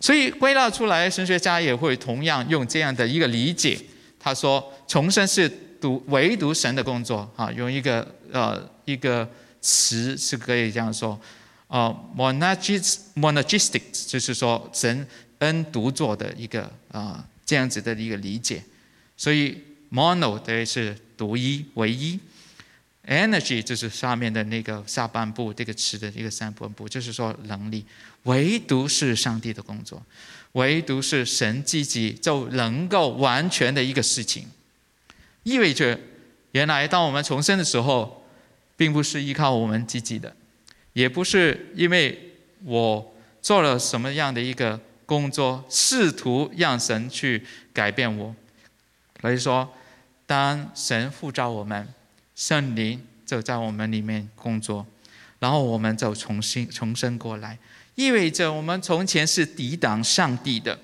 [0.00, 3.78] 所以归纳出来，神学家也会同样用这样的一个理解。
[4.18, 5.48] 他说，重生是
[5.80, 9.28] 独唯独神的工作啊，用一个呃一个
[9.60, 11.20] 词是可以这样说，
[11.68, 15.06] 呃，monagistic，就是说神
[15.38, 17.24] 恩独作的一个啊。
[17.46, 18.64] 这样子的一个理解，
[19.18, 19.62] 所以
[19.92, 22.18] mono 等于是独一、唯一
[23.06, 27.84] ，energy 就是下面的那个下半部这个词的一个上半部，就是说能力，
[28.24, 30.02] 唯独是上帝的工作，
[30.52, 34.46] 唯独是神自己就能够完全的一个事情，
[35.42, 35.98] 意味着
[36.52, 38.24] 原来当我们重生的时候，
[38.76, 40.34] 并不是依靠我们自己的，
[40.92, 42.32] 也不是因为
[42.64, 44.80] 我做了什么样的一个。
[45.06, 48.34] 工作试图让神去改变我，
[49.20, 49.70] 所以说，
[50.24, 51.86] 当神呼召我们，
[52.34, 54.86] 圣灵就在我们里面工作，
[55.38, 57.58] 然后我们就重新重生过来，
[57.94, 60.78] 意味着我们从前是抵挡上帝的，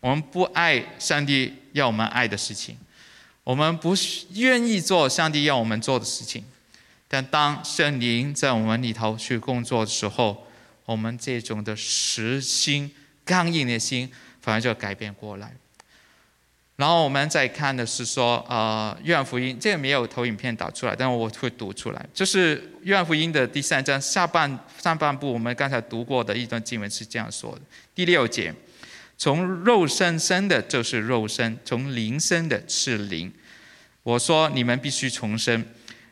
[0.00, 2.76] 我们不爱上帝要我们爱的事情，
[3.44, 3.94] 我们不
[4.34, 6.44] 愿意做上帝要我们做的事情，
[7.08, 10.46] 但当圣灵在我们里头去工作的时候，
[10.84, 12.90] 我们这种的实心。
[13.24, 15.54] 刚硬的心反而就改变过来。
[16.82, 22.06] 然后我们再看的是说，呃，约翰福音这个没有投影片导出来，但我会读出来。
[22.12, 27.60] 就是约翰福音的第三章下半上半部，我们刚才读过的一段经文是这样说的：
[27.94, 28.52] 第六节，
[29.16, 33.32] 从肉身生的，就是肉身；从灵生的，是灵。
[34.02, 35.64] 我说你们必须重生，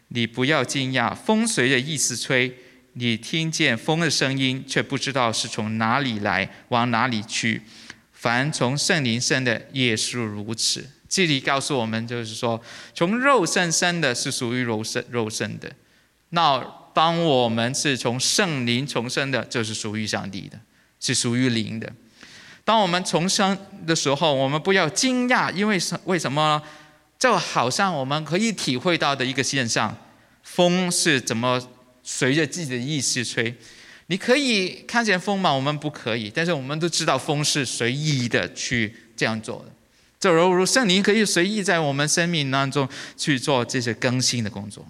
[0.06, 2.56] 你不要惊讶，风随着意思吹。
[2.92, 7.60] 你听见风的声音，却不知道是从哪里来，往哪里去。
[8.20, 10.86] 凡从圣灵生的，也是如此。
[11.08, 12.62] 这里告诉我们，就是说，
[12.94, 15.70] 从肉身生的是属于肉身肉身的；
[16.28, 16.62] 那
[16.92, 20.60] 当我们是从圣灵重生的，就是属于上帝的，
[21.00, 21.90] 是属于灵的。
[22.62, 23.56] 当我们重生
[23.86, 26.62] 的时候，我们不要惊讶，因为什为什么？
[27.18, 29.96] 就好像我们可以体会到的一个现象，
[30.42, 31.58] 风是怎么？
[32.02, 33.54] 随着自己的意思吹，
[34.10, 35.52] 你可以看见风吗？
[35.52, 39.72] 我们不可以，但是我们都知道风是随意的去这样做的。
[40.18, 44.84] 就犹如圣灵可以随意在我们生命当中去做这些更新的工作。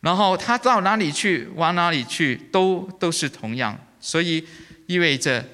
[0.00, 4.44] 然后他到哪里去，往哪里去，都都是同样，所以
[4.88, 5.46] 意味着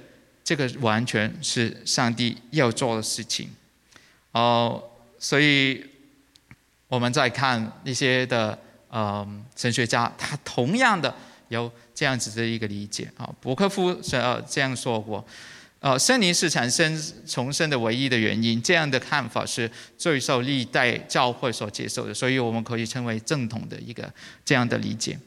[0.42, 3.50] 这个完全是上帝要做的事情。
[4.32, 4.82] 哦，
[5.18, 5.84] 所以
[6.88, 8.58] 我们再看一些的
[8.88, 11.14] 呃神学家，他同样的
[11.50, 13.28] 有这样子的一个理解啊。
[13.40, 15.24] 伯克夫是呃这样说过。
[15.80, 24.12] 呃，圣灵是产生重生的唯一的原因，这样的看法是最受历代教会所接受的，所以我们可以称为正统的一个
[24.44, 25.18] 这样的理解。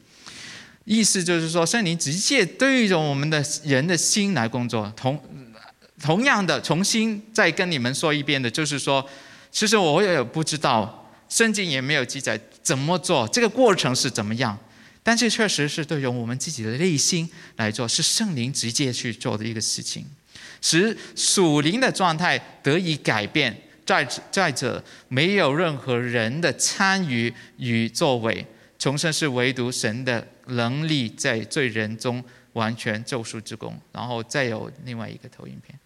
[0.84, 4.92] 意思就是说，圣灵直接对着我们的人的心来工作。
[4.94, 5.20] 同
[6.00, 9.04] 同样的，重新再跟你们说一遍的，就是说，
[9.50, 14.56] 其实我也不知道，圣经也没有记载怎么做，这个过程是怎么样，
[15.04, 20.04] 但是确实是对着我们自己的内心来做，是圣灵直接去做的一个事情。
[20.60, 28.44] 使属灵的状态得以改变，再再者，没有任何人的参与与作为，
[28.78, 32.24] 重生是唯独神的能力在罪人中
[32.54, 33.78] 完全救赎之功。
[33.92, 35.78] 然后再有另外一个投影片，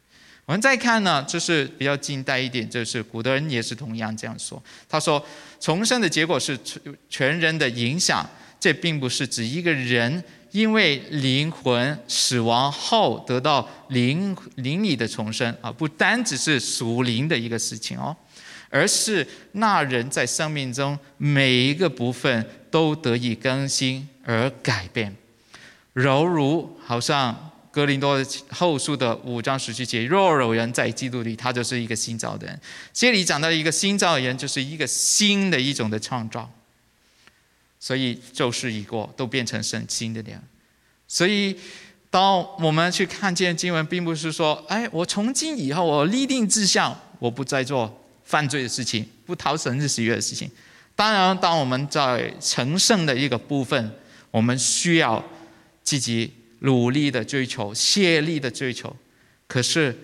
[0.46, 4.62] 我们再看呢，就是比较近代一点，就是古德人也是同样这样说。
[4.88, 5.20] 他说，
[5.58, 6.56] 重生的结果是
[7.10, 8.24] 全人的影响，
[8.58, 10.22] 这并不是指一个人。
[10.50, 18.16] 因为灵魂死亡后得到灵灵里的重生啊，不单只是属灵的一个事情哦，
[18.70, 25.14] 而是那人在生命中每一个部分都得以更新而改变，
[25.92, 32.58] 犹如好像哥林多后书的五章十七节，若有人在基督里，他就是一个新造的人。
[32.94, 36.50] 这里讲到一个新造的人，就是一个新的一种的创造。
[37.80, 40.42] 所以旧事已过，都变成圣经的人。
[41.06, 41.56] 所以，
[42.10, 50.50] 当我们去看见经文，并不是说，哎，我从今以后我立定志向，我不再做犯罪的事情，不讨神日喜悦的事情。
[50.94, 53.92] 当然，当我们在成圣的一个部分，
[54.30, 55.24] 我们需要
[55.82, 58.94] 积极努力的追求、竭力的追求。
[59.46, 59.96] 可是，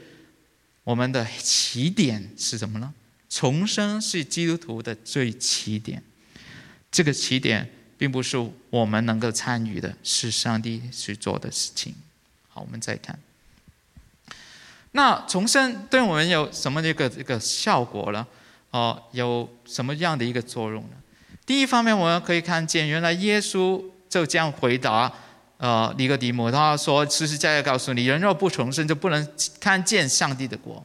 [0.84, 2.94] 我们的起点是什么呢？
[3.28, 6.02] 重生是基督徒的最起点。
[6.94, 7.68] 这个起点
[7.98, 8.38] 并不是
[8.70, 11.92] 我们能够参与的，是上帝去做的事情。
[12.48, 13.18] 好，我们再看，
[14.92, 18.24] 那重生对我们有什么一个一个效果呢？
[18.70, 20.90] 哦，有什么样的一个作用呢？
[21.44, 25.12] 第一方面，我们可以看见，原来耶稣就这样回答，
[25.56, 29.28] 呃，尼哥底母，他说：“实实在在告诉你，人若不重生，就不能
[29.58, 30.80] 看见上帝的国，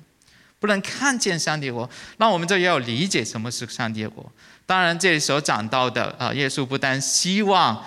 [0.59, 1.87] 不能看见上帝国。”
[2.17, 4.31] 那我们就要理解什么是上帝的国。
[4.69, 7.83] 当然，这里所讲到的啊，耶稣不但希望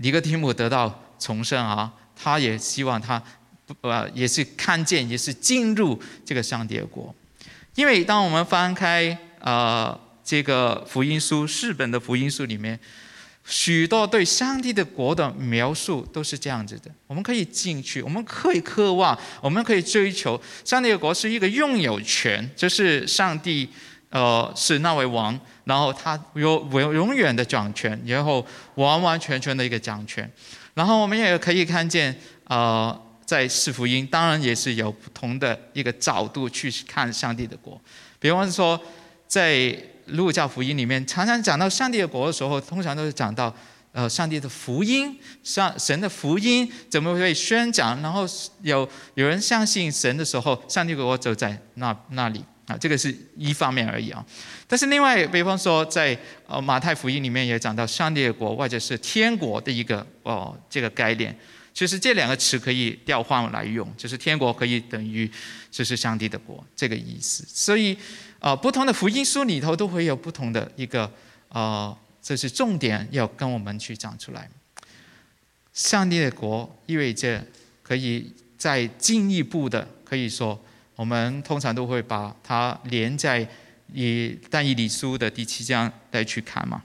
[0.00, 3.22] 尼哥底母得到重生啊，他也希望他
[3.64, 7.14] 不呃，也是看见，也是进入这个上帝的国。
[7.76, 12.76] 因为当我们翻开呃这个福音书四本的福音书里面，
[13.44, 16.90] 许多对上帝的国的描述都是这样子的。
[17.06, 23.68] 我们可以进去，我们可以渴望，我们可以追求上帝的国是一个拥有权，就是上帝。
[24.10, 28.44] 呃，是那位王，然后他有永永远的掌权，然后
[28.76, 30.30] 完完全全的一个掌权。
[30.74, 37.78] 然后我们也可以看见，呃，在四福音，当然也是有不同的一个角度去看上帝的国。
[38.18, 38.80] 比方说，
[39.26, 43.54] 在路加福音里面，常常讲到上帝的国的时候，通常都是讲到，
[43.92, 48.24] 呃，上帝的福音，上神的福音怎么会宣讲，然后
[48.62, 52.42] 有有人相信神的时候，上帝国就在那那里。
[52.68, 54.24] 啊，这个是一方面而已啊。
[54.66, 56.16] 但是另外，比方说，在
[56.46, 61.34] 呃马太福音里面也讲到上帝的国或者是天国的一个哦这个概念。
[61.72, 65.30] 其实这两个词可以调换来用，就是天国可以等于
[65.70, 67.42] 就是上帝的国这个意思。
[67.48, 67.96] 所以
[68.38, 71.10] 啊，不同的福音书里头都会有不同的一个
[71.48, 74.46] 呃，这是重点要跟我们去讲出来。
[75.72, 77.42] 上帝的国意味着
[77.82, 80.62] 可以再进一步的可以说。
[80.98, 83.46] 我们通常都会把它连在
[83.94, 86.82] 以但以理书的第七章来去看嘛。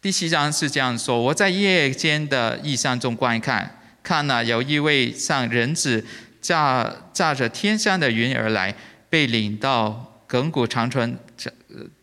[0.00, 6.02] 第七章是这样说：我在夜间的异象中观看，看了有一位像人子
[6.40, 8.74] 驾驾着天上的云而来，
[9.10, 11.52] 被领到亘古长存者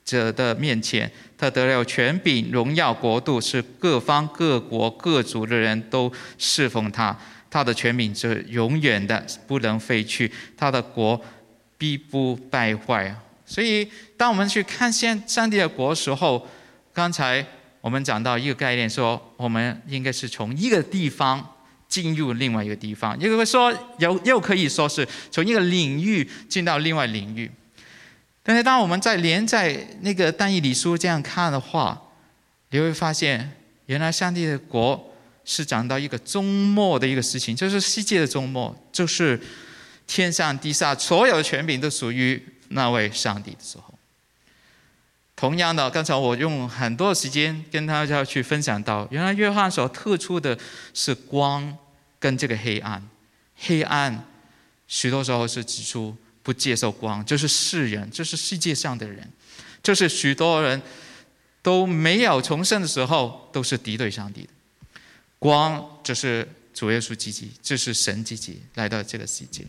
[0.06, 1.12] 者的面前。
[1.36, 7.18] 他得了权柄、荣耀、国度，是各方各国各族的人都侍奉他。
[7.54, 10.28] 他的权柄是永远的，不能废去；
[10.58, 11.22] 他的国
[11.78, 13.16] 必不败坏。
[13.46, 13.88] 所以，
[14.18, 16.48] 当我们去看现上帝的国时候，
[16.92, 17.46] 刚才
[17.80, 21.48] 我们讲到一个概念，说我们应该是从一个地方
[21.88, 27.52] 进入另外一个地方，也就是说，又又可以说是从一个领域进到另外领域。
[28.42, 32.02] 但是，当我们在连在那个单一理书这样看的话，
[32.72, 33.52] 你会发现，
[33.86, 35.13] 原来上帝的国
[35.46, 39.40] 是讲到一个终末的一个事情，就是世界的终末，就是
[40.08, 43.94] 天上地下所有的权柄都属于那位上帝的时候。
[45.36, 50.58] 同样的，刚才我用很多时间跟大家去分享到，原来约翰所特出的
[50.94, 51.78] 是光
[52.20, 53.04] 跟这个黑暗。
[53.58, 54.26] 黑暗
[54.88, 59.30] 许多时候是指出不接受光，就是世人，就是世界上的人，
[59.82, 60.82] 就是许多人
[61.62, 64.50] 都没有重生的时候，都是敌对上帝的。
[65.44, 69.66] 光就是主耶稣积极，就是神积极来到这个世界。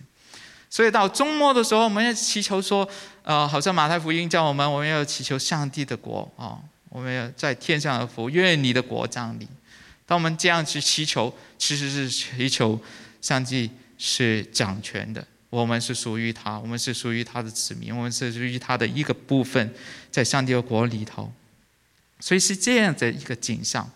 [0.70, 2.89] 所以到周末的时候，我们要祈求说，
[3.25, 6.57] 呃，好像马太福音叫我们，我们要祈求上帝的国啊，
[6.91, 9.49] 我们要在天上的福，愿你的国降临。
[10.07, 12.81] 当我们这样去祈求，其实是祈求
[13.20, 13.68] 上帝
[13.99, 19.75] 是掌权的，我们是属于他，我们是属于他的子民，我们是属于他的一个部分，
[20.12, 21.33] 在上帝的国里头。
[22.20, 23.91] 所以是这样的一个景象，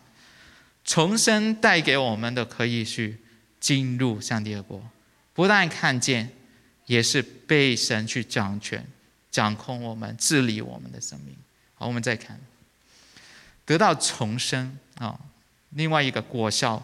[0.89, 3.19] 重生带给我们的可以去
[3.61, 4.83] 进入上帝的国，
[5.33, 6.33] 不但看见。
[6.87, 8.83] 也是被神去掌权、
[9.31, 11.37] 掌控我们、治理我们的生命。
[11.75, 12.41] 好，我们再看，
[13.67, 15.21] 得到重生啊，
[15.75, 16.83] 另外一个果效。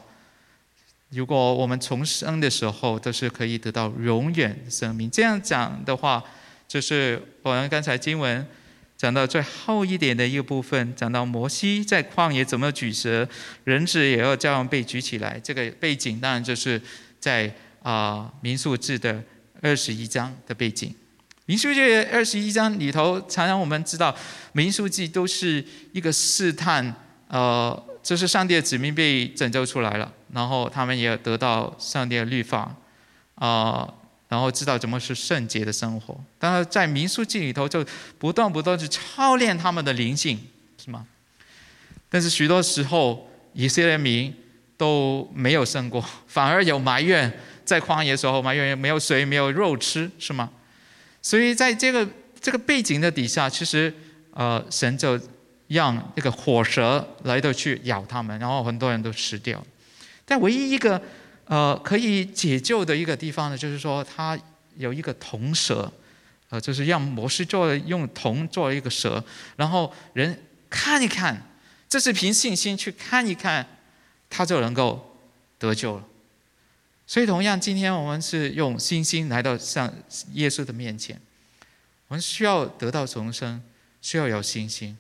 [1.08, 6.22] 如果我们重生的时候都是可以得到永远生命，这样讲的话，
[6.68, 8.46] 就是我们刚才经文
[8.96, 13.28] 讲到最后一点的一个部分，讲到摩西在旷野怎么举蛇，
[13.64, 15.40] 人子也要这样被举起来。
[15.42, 16.80] 这个背景当然就是
[17.18, 19.22] 在啊民数志的。
[19.62, 20.94] 二十一章的背景，
[21.46, 21.80] 民数记
[22.12, 24.14] 二十一章里头，常常我们知道，
[24.52, 26.94] 民数记都是一个试探，
[27.28, 32.76] 呃，就是上帝的子民被拯救出来了，然后他们也得到上帝的律法，
[33.36, 33.90] 啊，
[34.28, 36.18] 然后知道怎么是圣洁的生活。
[36.38, 37.84] 但是，在民数记里头，就
[38.18, 40.38] 不断不断去操练他们的灵性，
[40.82, 41.06] 是吗？
[42.08, 44.34] 但是许多时候，以色列民
[44.76, 47.32] 都没有胜过， 反而有埋怨。
[47.64, 50.50] 在旷野时候埋怨没有水，没有肉吃，是吗？
[51.22, 52.06] 所以在这个
[52.38, 53.90] 这个背景的底下，其实
[54.32, 55.18] 呃，神就
[55.68, 59.64] 让那个火蛇来到去咬他们，然后很多人都死掉。
[60.26, 61.00] 但唯一一个
[61.46, 64.38] 呃可以解救的一个地方呢，就是说他
[64.76, 65.92] 有一个铜蛇，
[66.48, 69.22] 呃，就是让摩西做用铜做一个蛇，
[69.56, 71.40] 然后人看一看，
[71.88, 73.66] 这是凭信心去看一看，
[74.28, 75.16] 他就能够
[75.58, 76.04] 得救了。
[77.06, 79.92] 所以，同样，今天我们是用信心来到上
[80.32, 81.20] 耶稣的面前，
[82.08, 83.62] 我们需要得到重生，
[84.00, 84.96] 需要有信心。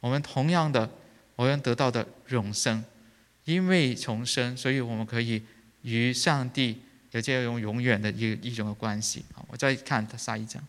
[0.00, 0.90] 我们同样的，
[1.36, 2.84] 我们得到的永生，
[3.44, 5.40] 因为重生，所以我们可以
[5.84, 6.82] 与上帝
[7.12, 9.24] 有这种永远的一一种的关系。
[9.32, 10.60] 好，我再看他下一章。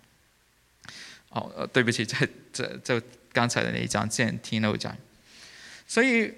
[1.29, 3.01] 哦，对不起，在这这
[3.33, 4.95] 刚才的那一章先听了讲。
[5.85, 6.33] 所以，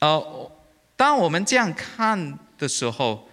[0.00, 0.52] 呃，
[0.94, 3.30] 当我们这样看的时候，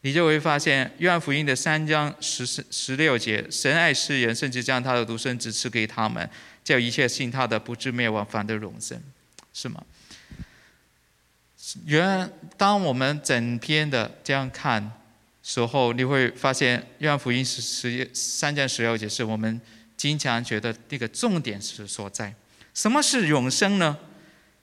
[0.00, 6.28] 你就会发现，约翰福音的三章十十十六节，神爱世人，甚至将他的独生子赐给他们，
[6.64, 9.02] 叫一切信他的不至灭亡，反得永生，
[9.52, 9.84] 是吗？
[11.84, 14.92] 原当我们整篇的这样看
[15.42, 19.60] 时候，你会发现，约翰福音十十三章十六节是我们
[19.96, 22.34] 经常觉得这个重点是所在。
[22.74, 23.96] 什么是永生呢？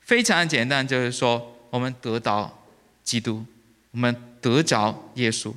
[0.01, 2.65] 非常简单，就是说我们得到
[3.03, 3.45] 基督，
[3.91, 4.15] 我们。
[4.45, 5.51] 得着耶稣，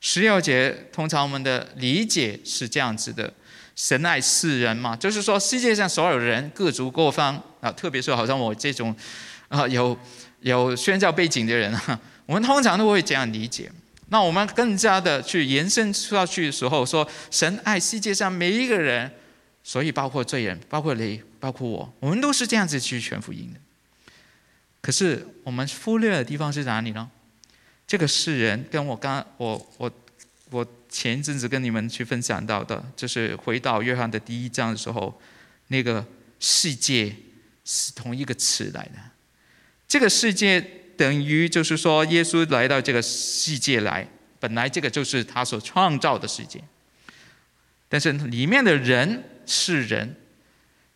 [0.00, 3.34] 十六节通常我们的理解是这样子的：
[3.74, 8.94] 神爱世人嘛，就是说世界上所有人各族各方啊，特别是好像我这种
[9.48, 9.98] 啊有
[10.44, 13.70] 有宣教背景的人啊， 我们通常都会这样理解。
[14.08, 19.10] 那我们更加的去延伸出去的时候，说神爱世界上每一个人，
[19.62, 23.60] 所以包括罪人，包括你，包括我，我们都是这样子去全福音的。
[24.82, 27.10] 可是我们忽略的地方是哪里呢？
[27.86, 29.90] 这个世人跟我刚我我
[30.50, 35.18] 我前一阵子跟你们去分享到的，就是回到约翰的第一章的时候，
[35.68, 36.04] 那个
[36.38, 37.16] 世界
[37.64, 39.13] 是同一个词来的。
[39.86, 40.60] 这个世界
[40.96, 44.06] 等于就是说，耶稣来到这个世界来，
[44.40, 46.62] 本来这个就是他所创造的世界，
[47.88, 50.16] 但是里面的人是人，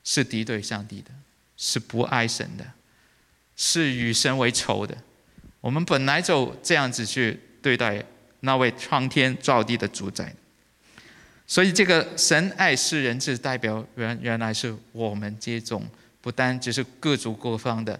[0.04, 1.10] 是敌对上帝的，
[1.56, 2.64] 是不爱神的，
[3.56, 4.96] 是与神为仇的。
[5.60, 8.02] 我们本来就这样子去对待
[8.40, 10.32] 那位创天造地的主宰，
[11.46, 15.84] 所以这个神爱世人，是代表原原来是我们这种
[16.20, 17.98] 不单只是各族各方的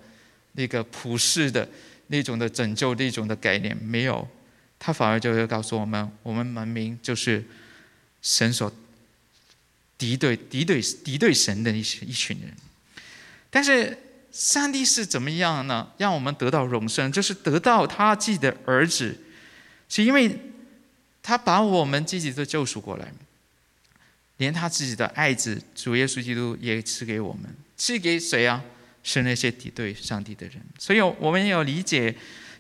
[0.53, 1.69] 那个普世的
[2.09, 4.27] 那种的拯救那种的概念没有，
[4.79, 7.45] 他反而就会告诉我们，我们文明就是
[8.23, 8.73] 神所
[9.97, 12.53] 敌对敌对敌对神的一一群人，
[13.51, 13.99] 但是
[14.31, 15.91] 上帝是怎么样呢？
[15.99, 19.19] 让我们得到永生，就是得到他自己的儿子，
[19.89, 20.39] 是因为
[21.23, 23.13] 他把我们自己都救赎过来，
[24.37, 28.63] 连他自己的爱子主耶稣基督也赐给我们，赐给谁啊？
[29.09, 30.61] 是那些敌对上帝的人。
[30.79, 32.15] 所以，我们要理解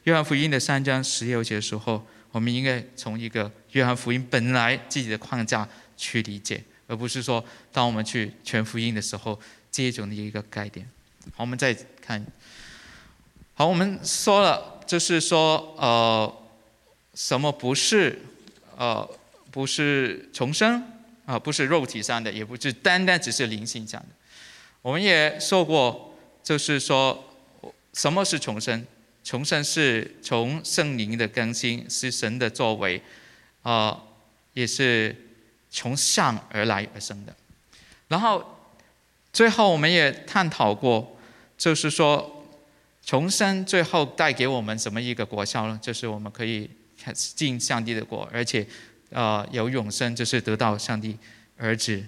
[0.04, 9.38] 约翰福音的三章十六节的时候，我们应该从一个约翰福音本来自己的框架去理解，而不是说当我们去全福音的时候，
[9.70, 10.88] 这种的一个概念。
[11.34, 12.24] 好，我们再看。
[13.52, 16.32] 好，我们说了，就是说，呃，
[17.12, 18.18] 什么不是，
[18.74, 19.06] 呃，
[19.50, 20.82] 不是重生
[21.26, 24.08] 啊，不是肉体上的，也不是单单只是灵性上的。
[24.80, 26.07] 我们也说过，
[26.42, 27.24] 就是说，
[27.94, 28.86] 什么是重生？
[29.24, 33.02] 重生是从圣灵的更新，是神的作为，
[33.62, 34.02] 啊，
[34.54, 35.14] 也是
[35.70, 37.34] 从上而来而生的。
[38.08, 38.54] 然后。
[39.30, 41.16] 最后，我们也探讨过，
[41.58, 42.44] 就是说，
[43.04, 45.78] 重生最后带给我们什么一个果效呢？
[45.82, 46.68] 就是我们可以
[47.12, 48.66] 进上帝的国，而且，
[49.10, 51.16] 呃，有永生，就是得到上帝
[51.58, 52.02] 儿子。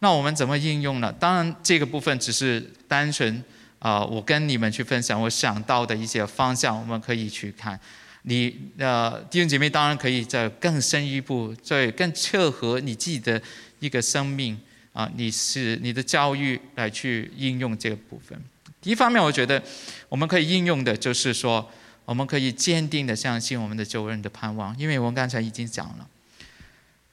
[0.00, 1.12] 那我们怎么应用呢？
[1.12, 3.42] 当然，这个部分只是单纯
[3.78, 7.78] 啊，我跟你们去分享我想到的一些方向，我们可以去看。
[8.22, 13.40] 你呃，弟兄姐妹当然可以在更深一步，在更切合你自己的
[13.78, 14.58] 一个生命。
[14.92, 18.36] 啊，你是你的教育来去应用这个部分。
[18.80, 19.62] 第一方面，我觉得
[20.08, 21.64] 我们可以应用的就是说，
[22.04, 26.06] 我们可以坚定的相信我们的救恩的盼望，因为我们刚才已经讲了，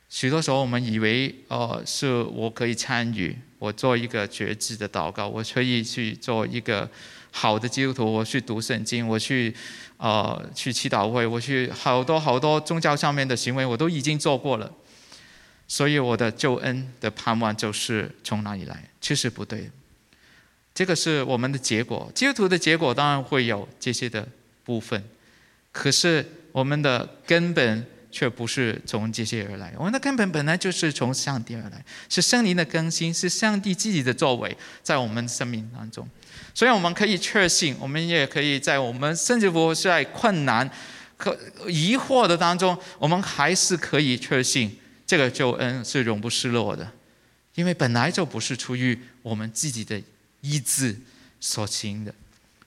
[0.10, 6.90] 许多时候我们以为，哦，是我可以参与，我做一个觉知的祷告，我可以去做一个
[7.32, 9.54] 好的基督徒，我去读圣经，我去，
[9.98, 14.72] 呃，去祈祷会，我去好多好多宗教上面的行为，我都已经做过了。
[15.68, 18.90] 所以我的救恩的盼望就是从哪里来？
[19.02, 19.70] 其实不对，
[20.74, 22.10] 这个是我们的结果。
[22.16, 24.26] 基督徒的结果当然会有这些的
[24.64, 25.04] 部分，
[25.74, 29.74] 可是我们的根本却不是从这些而来。
[29.78, 36.08] 我们的根本本来就是从上帝而来，是圣灵的更新，是上帝自己的作为在我们生命当中。
[36.54, 40.70] 所以我们可以确信，我们也可以在我们甚至乎在困难、
[41.16, 41.38] 可
[41.68, 44.78] 疑惑的当中，我们还是可以确信。
[45.06, 46.92] 这个救恩是永不失落的，
[47.56, 50.02] 因为本来就不是出于我们自己的
[50.42, 51.00] 意志
[51.40, 52.14] 所行的。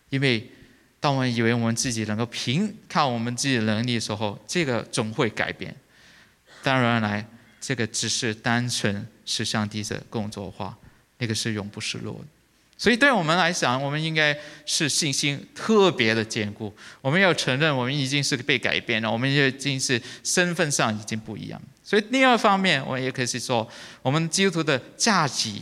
[0.08, 0.50] 因为
[1.00, 5.74] 当我们以为我们自己能够凭靠我们自己的能力的时候，这个总会改变。
[6.62, 7.26] 当然来，
[7.58, 10.76] 这个只是单纯是上帝的工作化，
[11.18, 12.26] 那个是永不失落的。
[12.76, 14.34] 所以，对我们来讲，我们应该
[14.64, 16.74] 是信心特别的坚固。
[17.02, 21.60] 我们要承认，我们已经是被改变了，我们已经是身份上已经不一样。
[21.84, 23.68] 所以，第二方面，我也可以说，
[24.00, 25.52] 我们基督徒的价值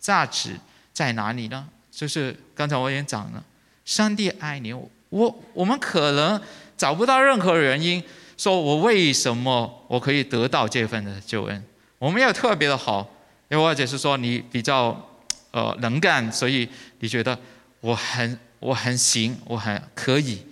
[0.00, 0.58] 价值
[0.92, 1.68] 在哪里呢？
[1.92, 3.44] 就是刚才我也讲了，
[3.84, 4.72] 上帝爱你，
[5.10, 6.40] 我我们可能
[6.76, 8.02] 找不到任何原因，
[8.36, 11.64] 说我为什么我可以得到这份的救恩？
[11.98, 13.08] 我没有特别的好，
[13.48, 15.10] 又或者是说你比较。
[15.54, 16.68] 呃，能干，所以
[16.98, 17.38] 你觉得
[17.78, 20.42] 我很我很行，我很可以，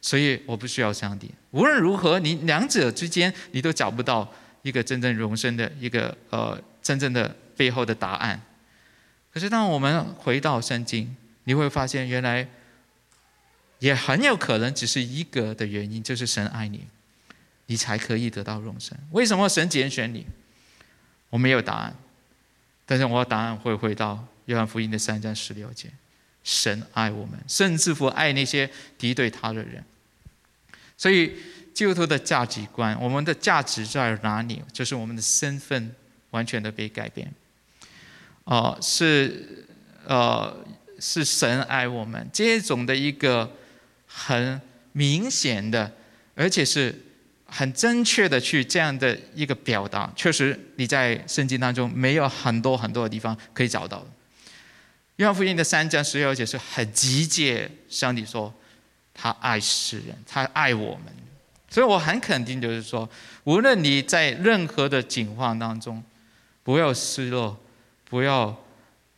[0.00, 1.30] 所以我不需要上帝。
[1.50, 4.26] 无论如何，你两者之间你都找不到
[4.62, 8.40] 一个真正容身的一个呃真正的背后的答案。
[9.30, 11.14] 可是当我们回到圣经，
[11.44, 12.48] 你会发现原来
[13.78, 16.86] 也很有可能只是一个的原因，就是神爱你，
[17.66, 18.96] 你才可以得到永生。
[19.12, 20.26] 为什么神拣选你？
[21.30, 21.94] 我没有答案，
[22.86, 24.26] 但是我的答案会回到。
[24.46, 25.90] 约翰福音的三章十六节，
[26.42, 29.84] 神爱我们，甚至乎爱那些敌对他的人。
[30.96, 31.34] 所以
[31.74, 34.62] 基督徒的价值观，我们的价值在哪里？
[34.72, 35.94] 就是我们的身份
[36.30, 37.30] 完全的被改变。
[38.44, 39.66] 哦，是
[40.06, 40.64] 呃，
[40.98, 43.52] 是神爱我们这种的一个
[44.08, 44.60] 很
[44.92, 45.92] 明显的，
[46.34, 46.92] 而且是
[47.46, 50.10] 很正确的去这样的一个表达。
[50.16, 54.04] 确实，你在圣经当中没有很多很多的地方可以找到。
[55.16, 58.52] 约翰福音的三章十六节是很直接，上帝说
[59.12, 61.12] 他爱世人，他爱我们，
[61.68, 63.08] 所以我很肯定，就是说，
[63.44, 66.02] 无论你在任何的境况当中，
[66.62, 67.58] 不要失落，
[68.04, 68.56] 不要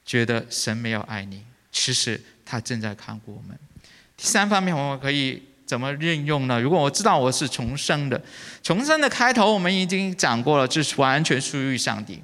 [0.07, 3.59] 觉得神没有爱你，其实他正在看顾我们。
[4.21, 6.61] 第三方面，我们可以怎么运用呢？
[6.61, 8.21] 如果我知道我是重生的，
[8.63, 12.23] 重生的开头我们已经讲过了，这是完全属于上帝。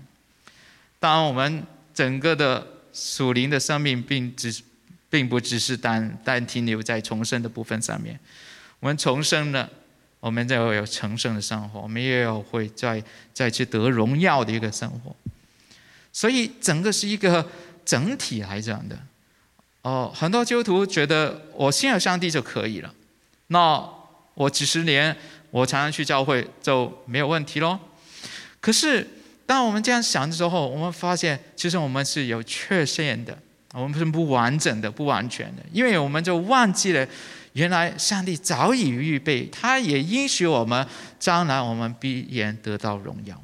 [0.98, 1.62] 当然我们
[1.94, 2.66] 整个的。
[2.98, 4.62] 属灵的生命并只，
[5.10, 8.18] 并不只是单单停留在重生的部分上面。
[8.80, 9.68] 我们重生了，
[10.18, 15.14] 我们就有重生的生活，我们也有会再再去得荣耀的一个生活。
[16.10, 17.46] 所以整个是一个
[17.84, 18.98] 整体来讲的。
[19.86, 22.92] 哦，很多基督徒觉得我信了上帝就可以了，
[23.46, 23.80] 那
[24.34, 25.16] 我几十年
[25.52, 27.78] 我常常去教会就没有问题喽。
[28.60, 29.06] 可是
[29.46, 33.38] 当我们这样想的时候，我们发现其实我们是有缺陷的，
[33.74, 37.06] 我们是不完整的、不完全的，因为我们就忘记了
[37.52, 40.84] 原来上帝早已预备，他也应许我们
[41.20, 43.40] 将来我们必然得到荣耀，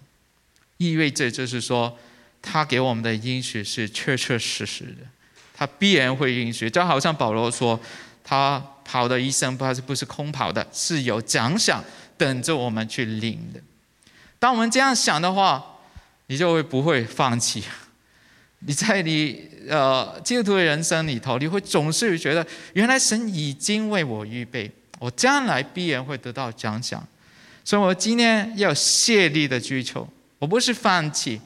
[0.78, 1.96] 意味着就是说
[2.42, 5.06] 他给我们的应许是确确实实的。
[5.54, 7.78] 他必然会允许，就好像保罗说，
[8.24, 11.82] 他跑的一生不是不是空跑的，是有奖赏
[12.16, 13.60] 等着我们去领的。
[14.38, 15.64] 当我们这样想的话，
[16.26, 17.62] 你就会不会放弃？
[18.60, 27.06] 你在你呃基督徒的人生里头，你会总是觉得，原来神已经为我预备，我将来必然会得到奖赏。
[27.64, 31.40] 所以我今天要谢力的追求，我不是放弃。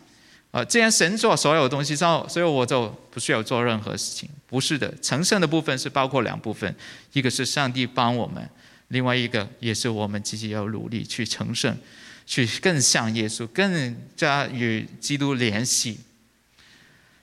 [0.57, 4.27] 呃，既然神做所有东西，所以所以我就不需要做任何事情。
[4.47, 6.75] 不是的，成圣的部分是包括两部分，
[7.13, 8.49] 一个是上帝帮我们，
[8.89, 11.77] 另外一个也是我们自己要努力去成圣，
[12.25, 16.01] 去更像耶稣，更加与基督联系。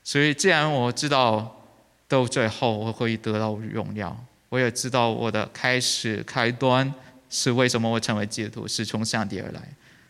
[0.04, 1.60] 所以，既然我知道
[2.08, 4.16] 到最后我会得到荣耀，
[4.50, 6.94] 我也知道我的开始开端
[7.32, 9.68] 是为什么我成为基督徒，是从上帝而来。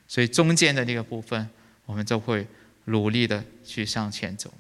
[0.10, 1.50] 所以中间的那个部分，
[1.86, 2.46] 我们就会。
[2.86, 4.54] 努力的去向前走。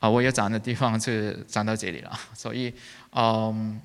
[0.00, 2.72] 啊，我要讲的地方就讲到这里了，所以，
[3.12, 3.78] 嗯，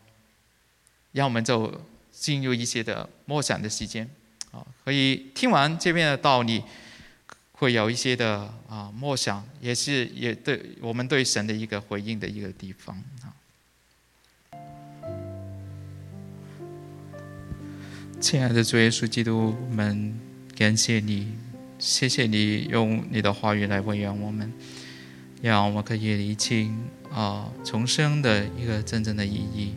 [1.12, 4.10] 让我们就进入一些的默想的时间，
[4.52, 6.64] 啊，可以听完这边的道理，
[7.52, 13.36] 会有一些的啊默想，也是也对我们对神的一个回应的一个地方啊。
[18.22, 20.18] 亲爱的主耶稣基督们，
[20.56, 21.36] 感谢你。
[21.86, 24.52] 谢谢你用你的话语来喂养我们，
[25.44, 26.76] 让我们可以理清
[27.14, 29.76] 啊重生的一个真正的意义。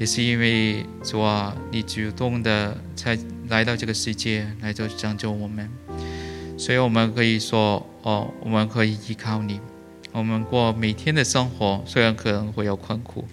[0.00, 3.16] 也是因为主啊，你主动的才
[3.48, 5.68] 来到这个世界，来做拯救我们，
[6.56, 9.60] 所以我们可以说哦，我们可以依靠你。
[10.12, 13.26] 我们过每天的生活，虽然可能会有困苦，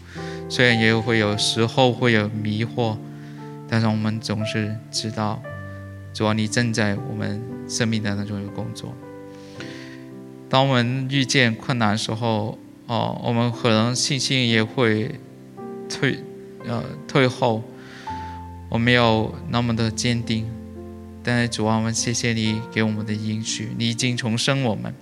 [0.50, 2.98] 虽然也会有时候会有迷惑，
[3.70, 5.42] 但是我们总是知道。
[6.14, 8.94] 主啊，你正在我们生命当中有工作。
[10.50, 15.20] 当我们遇见困难的时候，哦，我们可能信心也会
[15.90, 16.20] 退，
[16.68, 17.64] 呃，退后，
[18.70, 20.48] 我没有那么的坚定。
[21.24, 24.94] 但是主啊，我们谢谢你给我们的应许，你已经重生我们。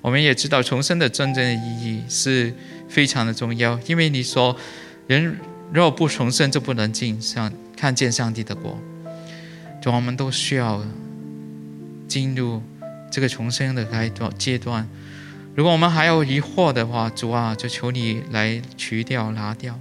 [0.00, 2.54] 我们也知道重生的真正的意义是
[2.88, 4.56] 非常的重要，因为你说，
[5.06, 5.38] 人
[5.72, 8.78] 若不重生，就不能进上看见上帝的国。
[9.82, 10.82] 主，我们都需要
[12.08, 12.62] 进入
[13.10, 14.88] 这个重生的阶段阶段。
[15.54, 19.78] 如果我们还有疑惑的话，主啊，就求你来除掉、拿掉，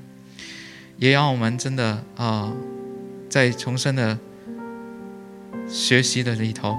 [0.98, 2.52] 也让我们真的啊，
[3.30, 4.18] 在重生的
[5.70, 6.76] 学习的里头，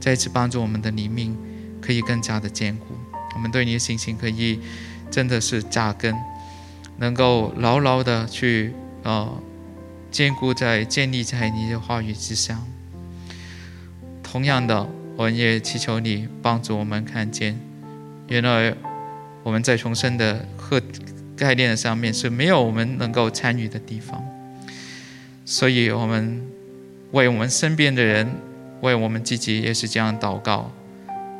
[0.00, 1.36] 再次帮助我们的灵命
[1.80, 2.86] 可以更加的坚固。
[3.34, 4.60] 我们对你的信心可以
[5.10, 6.14] 真的是扎根，
[6.98, 9.32] 能够牢牢的去啊。
[10.12, 12.64] 坚固在建立在你的话语之上。
[14.34, 17.56] 同样的，我也祈求你帮助我们看见，
[18.26, 18.74] 原来
[19.44, 20.82] 我们在重生的和
[21.36, 24.20] 概念上面是没有我们能够参与的地方。
[25.44, 26.42] 所以，我们
[27.12, 28.28] 为我们身边的人，
[28.80, 30.72] 为我们自己也是这样祷告。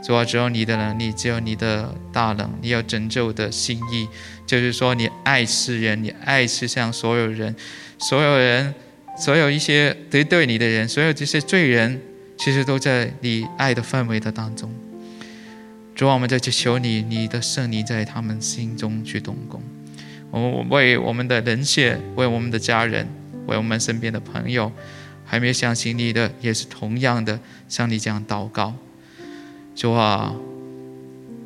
[0.01, 4.07] 主要只有你的能力，只有你的大能，你有拯救的心意，
[4.47, 7.57] 就是说你爱世人，你爱世上所有人。
[7.99, 8.73] 所有人，
[9.19, 12.01] 所有一些敌对你的人，所有这些罪人，
[12.37, 14.71] 其实都在你爱的范围的当中。
[15.95, 19.63] 主啊，我们在去求你，你的圣灵在他们心中去动工。
[20.31, 23.07] 我们为我们的人血，为我们的家人，
[23.47, 24.73] 为我们身边的朋友，
[25.25, 28.75] 还没有相信你的，也是同样的向你这样祷告。
[29.77, 30.35] 主啊，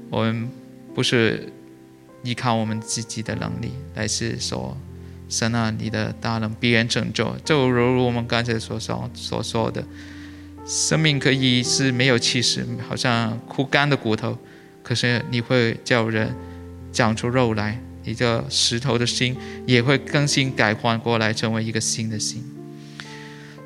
[0.08, 0.48] 我们
[0.94, 1.52] 不是
[2.22, 4.76] 依靠我们自己的能力，来是说。
[5.28, 9.84] 神啊，你的大能必然拯救，就如我们刚才所说所说的，
[10.68, 14.36] 生命可以是没有气势，好像枯干的骨头，
[14.82, 16.30] 可是你会叫人
[16.92, 19.34] 长出肉来，你这石头的心
[19.66, 22.44] 也会更新改换过来，成为一个新的心。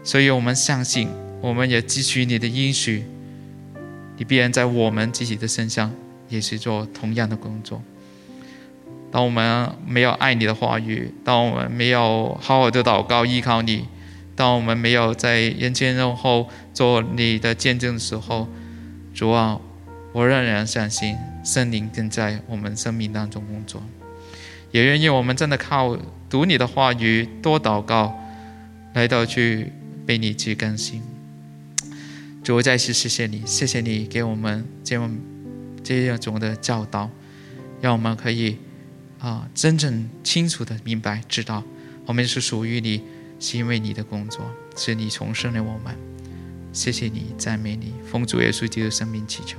[0.05, 1.09] 所以我们相信，
[1.40, 3.03] 我们也汲取你的应许，
[4.16, 5.92] 你必然在我们自己的身上
[6.28, 7.82] 也是做同样的工作。
[9.11, 13.88] 当我们没有爱你的话语，当我们没有好好的祷告依靠你，
[14.43, 18.49] 当我们没有在人前人后做你的见证的时候，
[19.14, 19.61] 主啊，
[20.12, 23.80] 我仍然相信圣灵正在我们生命当中工作。
[24.72, 25.97] 也愿意我们真的靠
[26.28, 28.18] 读你的话语，多祷告，
[28.95, 29.70] 来到去
[30.05, 31.01] 被你去更新。
[32.43, 35.16] 主，再次谢谢你，谢谢你给我们这样
[35.84, 37.09] 这样种的教导，
[37.80, 38.59] 让我们可以
[39.20, 41.62] 啊真正清楚的明白知道，
[42.07, 43.03] 我们是属于你，
[43.43, 45.99] 是因为你的工作，是你重生了我们。
[46.72, 49.59] 谢谢你，赞美你，奉主耶稣基督生命祈求。